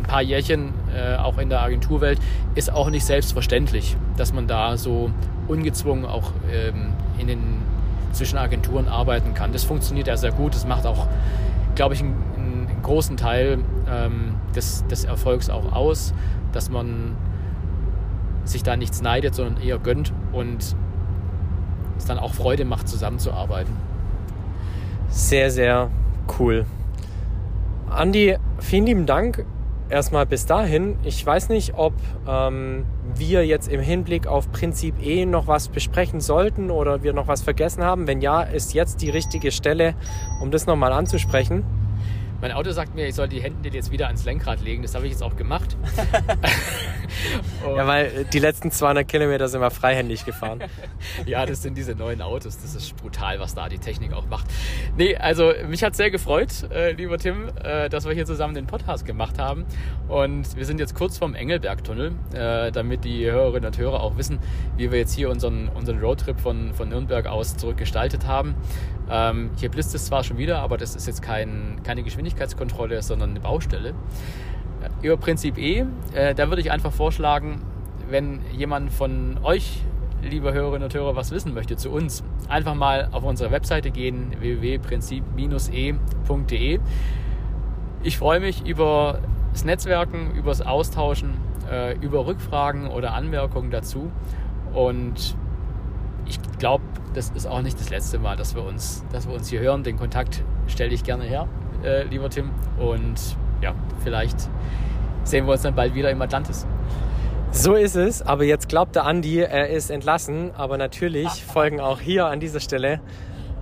[0.00, 2.18] ein paar Jährchen äh, auch in der Agenturwelt,
[2.54, 5.10] ist auch nicht selbstverständlich, dass man da so
[5.46, 7.68] ungezwungen auch ähm, in den
[8.12, 9.52] zwischen Agenturen arbeiten kann.
[9.52, 10.54] Das funktioniert ja sehr gut.
[10.54, 11.08] Das macht auch
[11.78, 16.12] glaube ich, einen, einen, großen Teil ähm, des, des Erfolgs auch aus,
[16.52, 17.16] dass man
[18.44, 20.74] sich da nichts neidet, sondern eher gönnt und
[21.96, 23.72] es dann auch Freude macht, zusammenzuarbeiten.
[25.08, 25.88] Sehr, sehr
[26.40, 26.66] cool.
[27.90, 29.44] Andi, vielen lieben Dank
[29.90, 30.96] erstmal bis dahin.
[31.04, 31.94] Ich weiß nicht, ob
[32.28, 32.84] ähm,
[33.14, 37.42] wir jetzt im Hinblick auf Prinzip E noch was besprechen sollten oder wir noch was
[37.42, 38.06] vergessen haben.
[38.06, 39.94] Wenn ja, ist jetzt die richtige Stelle,
[40.40, 41.64] um das nochmal anzusprechen.
[42.40, 44.82] Mein Auto sagt mir, ich soll die Hände jetzt wieder ans Lenkrad legen.
[44.82, 45.76] Das habe ich jetzt auch gemacht.
[47.76, 50.60] ja, weil die letzten 200 Kilometer sind wir freihändig gefahren.
[51.26, 52.56] ja, das sind diese neuen Autos.
[52.58, 54.46] Das ist brutal, was da die Technik auch macht.
[54.96, 58.68] Nee, also mich hat sehr gefreut, äh, lieber Tim, äh, dass wir hier zusammen den
[58.68, 59.64] Podcast gemacht haben.
[60.06, 64.38] Und wir sind jetzt kurz vorm Engelbergtunnel, äh, damit die Hörerinnen und Hörer auch wissen,
[64.76, 68.54] wie wir jetzt hier unseren, unseren Roadtrip von, von Nürnberg aus zurückgestaltet haben.
[69.10, 73.30] Ähm, hier blitzt es zwar schon wieder, aber das ist jetzt kein, keine Geschwindigkeitskontrolle, sondern
[73.30, 73.90] eine Baustelle.
[73.90, 77.62] Äh, über Prinzip E, äh, da würde ich einfach vorschlagen,
[78.08, 79.82] wenn jemand von euch,
[80.22, 84.32] liebe Hörerinnen und Hörer, was wissen möchte zu uns, einfach mal auf unsere Webseite gehen,
[84.38, 86.80] www.prinzip-e.de.
[88.02, 89.20] Ich freue mich über
[89.52, 91.34] das Netzwerken, über das Austauschen,
[91.70, 94.10] äh, über Rückfragen oder Anmerkungen dazu.
[94.72, 95.36] Und
[96.28, 99.48] ich glaube, das ist auch nicht das letzte Mal, dass wir uns, dass wir uns
[99.48, 99.82] hier hören.
[99.82, 101.48] Den Kontakt stelle ich gerne her,
[101.82, 102.50] äh, lieber Tim.
[102.78, 103.74] Und ja,
[104.04, 104.48] vielleicht
[105.24, 106.66] sehen wir uns dann bald wieder im Atlantis.
[107.50, 112.00] So ist es, aber jetzt glaubt der Andi, er ist entlassen, aber natürlich folgen auch
[112.00, 113.00] hier an dieser Stelle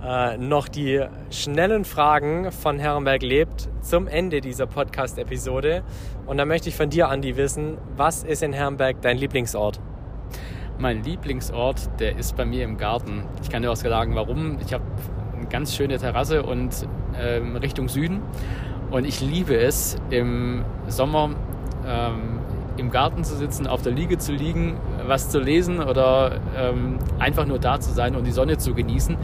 [0.03, 5.83] äh, noch die schnellen Fragen von Herrenberg lebt zum Ende dieser Podcast-Episode.
[6.25, 9.79] Und da möchte ich von dir, Andi, wissen, was ist in Herrenberg dein Lieblingsort?
[10.79, 13.23] Mein Lieblingsort, der ist bei mir im Garten.
[13.41, 14.57] Ich kann dir auch sagen, warum.
[14.63, 14.83] Ich habe
[15.35, 16.87] eine ganz schöne Terrasse und
[17.19, 18.21] ähm, Richtung Süden.
[18.91, 21.31] Und ich liebe es, im Sommer
[21.85, 22.39] ähm,
[22.77, 27.47] im Garten zu sitzen, auf der Liege zu liegen, was zu lesen oder ähm, einfach
[27.47, 29.17] nur da zu sein und die Sonne zu genießen.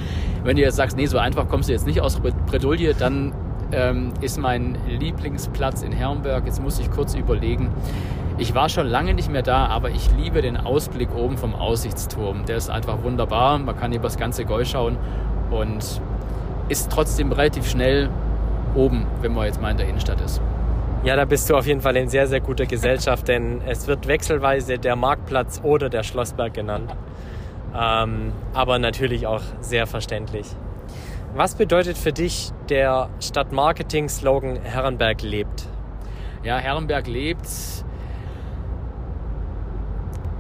[0.44, 3.32] Wenn du jetzt sagst, nee, so einfach kommst du jetzt nicht aus Bredouille, dann
[3.72, 6.46] ähm, ist mein Lieblingsplatz in Herrenberg.
[6.46, 7.70] Jetzt muss ich kurz überlegen.
[8.44, 12.46] Ich war schon lange nicht mehr da, aber ich liebe den Ausblick oben vom Aussichtsturm.
[12.46, 13.58] Der ist einfach wunderbar.
[13.58, 14.98] Man kann über das ganze Gäu schauen
[15.50, 16.02] und
[16.68, 18.10] ist trotzdem relativ schnell
[18.76, 20.42] oben, wenn man jetzt mal in der Innenstadt ist.
[21.06, 24.10] Ja, da bist du auf jeden Fall in sehr, sehr guter Gesellschaft, denn es wird
[24.10, 26.94] wechselweise der Marktplatz oder der Schlossberg genannt.
[27.74, 30.48] Ähm, aber natürlich auch sehr verständlich.
[31.34, 35.64] Was bedeutet für dich der Stadtmarketing-Slogan Herrenberg lebt?
[36.44, 37.48] Ja, Herrenberg lebt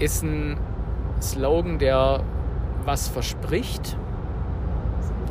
[0.04, 0.58] ist ein
[1.22, 2.22] Slogan, der
[2.86, 3.97] was verspricht,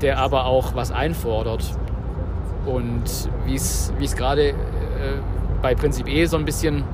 [0.01, 1.77] der aber auch was einfordert.
[2.67, 4.55] Und wie es gerade äh,
[5.61, 6.85] bei Prinzip E so ein bisschen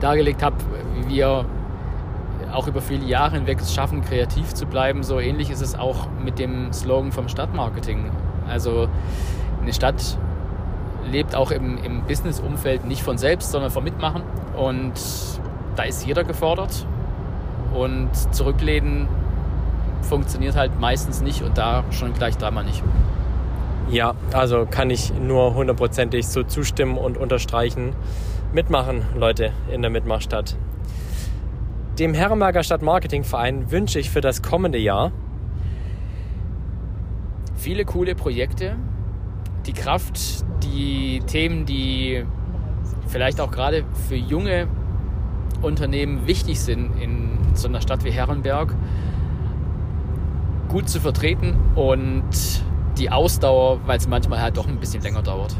[0.00, 0.56] dargelegt habe,
[0.94, 1.44] wie wir
[2.52, 6.06] auch über viele Jahre hinweg es schaffen, kreativ zu bleiben, so ähnlich ist es auch
[6.22, 8.10] mit dem Slogan vom Stadtmarketing.
[8.48, 8.88] Also
[9.62, 10.18] eine Stadt
[11.10, 14.22] lebt auch im, im Business-Umfeld nicht von selbst, sondern vom Mitmachen.
[14.56, 14.92] Und
[15.76, 16.86] da ist jeder gefordert.
[17.74, 19.08] Und zurücklehnen
[20.02, 22.82] funktioniert halt meistens nicht und da schon gleich dreimal nicht.
[23.88, 27.94] Ja, also kann ich nur hundertprozentig so zustimmen und unterstreichen.
[28.52, 30.56] Mitmachen, Leute, in der Mitmachstadt.
[31.98, 35.12] Dem Herrenberger Stadtmarketingverein wünsche ich für das kommende Jahr
[37.56, 38.76] viele coole Projekte,
[39.66, 42.24] die Kraft, die Themen, die
[43.06, 44.66] vielleicht auch gerade für junge
[45.62, 48.74] Unternehmen wichtig sind in so einer Stadt wie Herrenberg,
[50.68, 52.24] gut zu vertreten und
[52.98, 55.54] die Ausdauer, weil es manchmal halt doch ein bisschen länger dauert.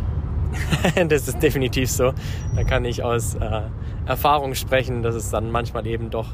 [1.08, 2.12] das ist definitiv so.
[2.54, 3.62] Da kann ich aus äh,
[4.06, 6.28] Erfahrung sprechen, dass es dann manchmal eben doch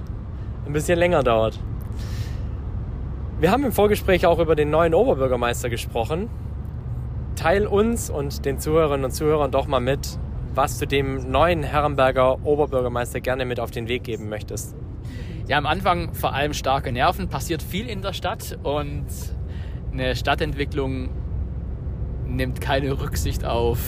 [0.66, 1.59] ein bisschen länger dauert.
[3.41, 6.29] Wir haben im Vorgespräch auch über den neuen Oberbürgermeister gesprochen.
[7.37, 10.19] Teil uns und den Zuhörerinnen und Zuhörern doch mal mit,
[10.55, 14.74] was du dem neuen Herrenberger Oberbürgermeister gerne mit auf den Weg geben möchtest.
[15.46, 19.07] Ja, am Anfang vor allem starke Nerven, passiert viel in der Stadt und
[19.92, 21.09] eine Stadtentwicklung
[22.26, 23.78] nimmt keine Rücksicht auf,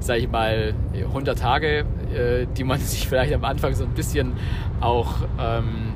[0.00, 4.32] sage ich mal, 100 Tage, äh, die man sich vielleicht am Anfang so ein bisschen
[4.80, 5.92] auch ähm,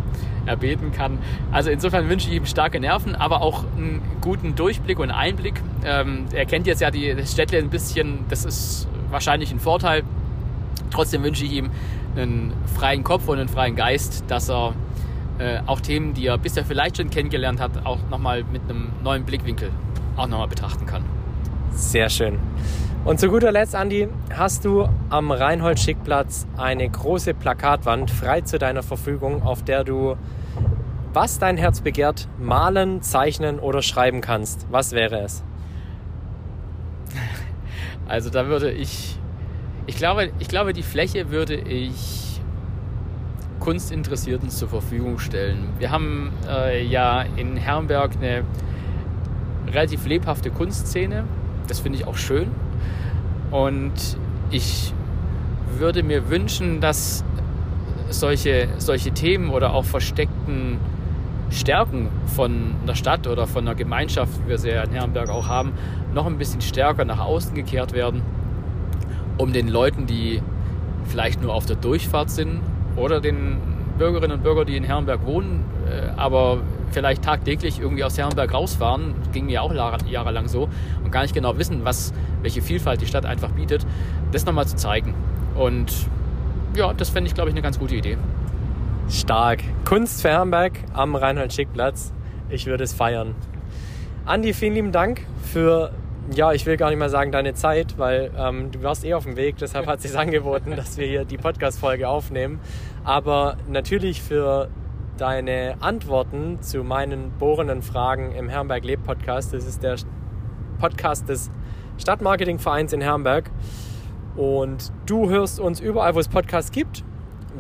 [0.46, 1.18] erbeten kann.
[1.52, 5.60] Also insofern wünsche ich ihm starke Nerven, aber auch einen guten Durchblick und Einblick.
[5.84, 10.02] Ähm, er kennt jetzt ja die Städte ein bisschen, das ist wahrscheinlich ein Vorteil.
[10.90, 11.70] Trotzdem wünsche ich ihm
[12.16, 14.74] einen freien Kopf und einen freien Geist, dass er
[15.38, 19.24] äh, auch Themen, die er bisher vielleicht schon kennengelernt hat, auch nochmal mit einem neuen
[19.24, 19.70] Blickwinkel
[20.16, 21.04] auch nochmal betrachten kann.
[21.70, 22.38] Sehr schön.
[23.04, 28.82] Und zu guter Letzt, Andi, hast du am Reinhold-Schick-Platz eine große Plakatwand frei zu deiner
[28.82, 30.16] Verfügung, auf der du,
[31.12, 34.66] was dein Herz begehrt, malen, zeichnen oder schreiben kannst.
[34.70, 35.44] Was wäre es?
[38.09, 39.16] Also da würde ich,
[39.86, 42.40] ich glaube, ich glaube, die Fläche würde ich
[43.61, 45.68] Kunstinteressierten zur Verfügung stellen.
[45.78, 48.44] Wir haben äh, ja in Herrenberg eine
[49.66, 51.24] relativ lebhafte Kunstszene.
[51.66, 52.48] Das finde ich auch schön.
[53.50, 53.92] Und
[54.50, 54.94] ich
[55.78, 57.24] würde mir wünschen, dass
[58.09, 60.78] solche, solche Themen oder auch versteckten
[61.51, 65.49] Stärken von einer Stadt oder von einer Gemeinschaft, wie wir sie ja in Herrenberg auch
[65.49, 65.72] haben,
[66.14, 68.22] noch ein bisschen stärker nach außen gekehrt werden,
[69.38, 70.42] um den Leuten, die
[71.07, 72.61] vielleicht nur auf der Durchfahrt sind
[72.96, 73.57] oder den
[73.99, 76.59] Bürgerinnen und Bürgern, die in Herrenberg wohnen, äh, aber
[76.90, 80.68] vielleicht tagtäglich irgendwie aus Herrenberg rausfahren, ging mir auch jahrelang so
[81.05, 83.86] und gar nicht genau wissen, was, welche Vielfalt die Stadt einfach bietet,
[84.32, 85.14] das nochmal zu zeigen.
[85.55, 85.92] Und
[86.76, 88.16] ja, das fände ich, glaube ich, eine ganz gute Idee.
[89.11, 89.61] Stark.
[89.86, 92.12] Kunst für Herrenberg am Reinhold-Schick-Platz.
[92.50, 93.34] Ich würde es feiern.
[94.26, 95.92] Andi, vielen lieben Dank für,
[96.30, 99.24] ja, ich will gar nicht mal sagen deine Zeit, weil ähm, du warst eh auf
[99.24, 102.61] dem Weg, deshalb hat es sich angeboten, dass wir hier die Podcast-Folge aufnehmen.
[103.02, 104.68] Aber natürlich für
[105.16, 109.54] deine Antworten zu meinen bohrenden Fragen im Herrenberg Leb Podcast.
[109.54, 109.96] Das ist der
[110.78, 111.50] Podcast des
[111.96, 113.50] Stadtmarketingvereins in Herrenberg.
[114.36, 117.04] Und du hörst uns überall, wo es Podcasts gibt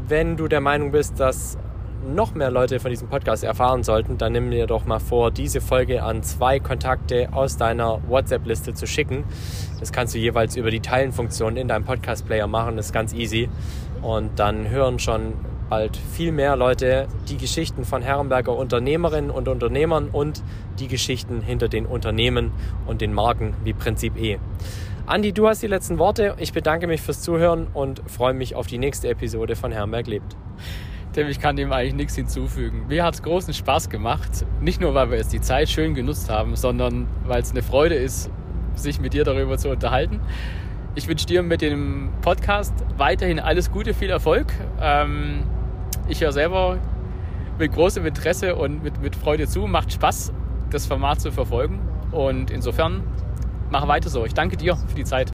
[0.06, 1.58] wenn du der Meinung bist, dass
[2.06, 5.60] noch mehr Leute von diesem Podcast erfahren sollten, dann nimm dir doch mal vor, diese
[5.60, 9.24] Folge an zwei Kontakte aus deiner WhatsApp-Liste zu schicken.
[9.80, 12.76] Das kannst du jeweils über die Teilen-Funktion in deinem Podcast-Player machen.
[12.76, 13.48] Das ist ganz easy.
[14.02, 15.34] Und dann hören schon
[15.68, 20.42] bald viel mehr Leute die Geschichten von Herrenberger Unternehmerinnen und Unternehmern und
[20.78, 22.52] die Geschichten hinter den Unternehmen
[22.86, 24.38] und den Marken wie Prinzip E.
[25.08, 26.34] Andi, du hast die letzten Worte.
[26.36, 30.36] Ich bedanke mich fürs Zuhören und freue mich auf die nächste Episode von Herrenberg lebt.
[31.14, 32.88] Tim, ich kann dem eigentlich nichts hinzufügen.
[32.88, 34.44] Mir hat es großen Spaß gemacht.
[34.60, 37.94] Nicht nur, weil wir jetzt die Zeit schön genutzt haben, sondern weil es eine Freude
[37.94, 38.30] ist,
[38.74, 40.20] sich mit dir darüber zu unterhalten.
[40.94, 44.52] Ich wünsche dir mit dem Podcast weiterhin alles Gute, viel Erfolg.
[44.78, 45.44] Ähm,
[46.06, 46.76] ich höre selber
[47.58, 49.60] mit großem Interesse und mit, mit Freude zu.
[49.60, 50.34] Macht Spaß,
[50.68, 51.80] das Format zu verfolgen.
[52.12, 53.04] Und insofern,
[53.70, 54.24] mach weiter so.
[54.24, 55.30] Ich danke dir für die Zeit.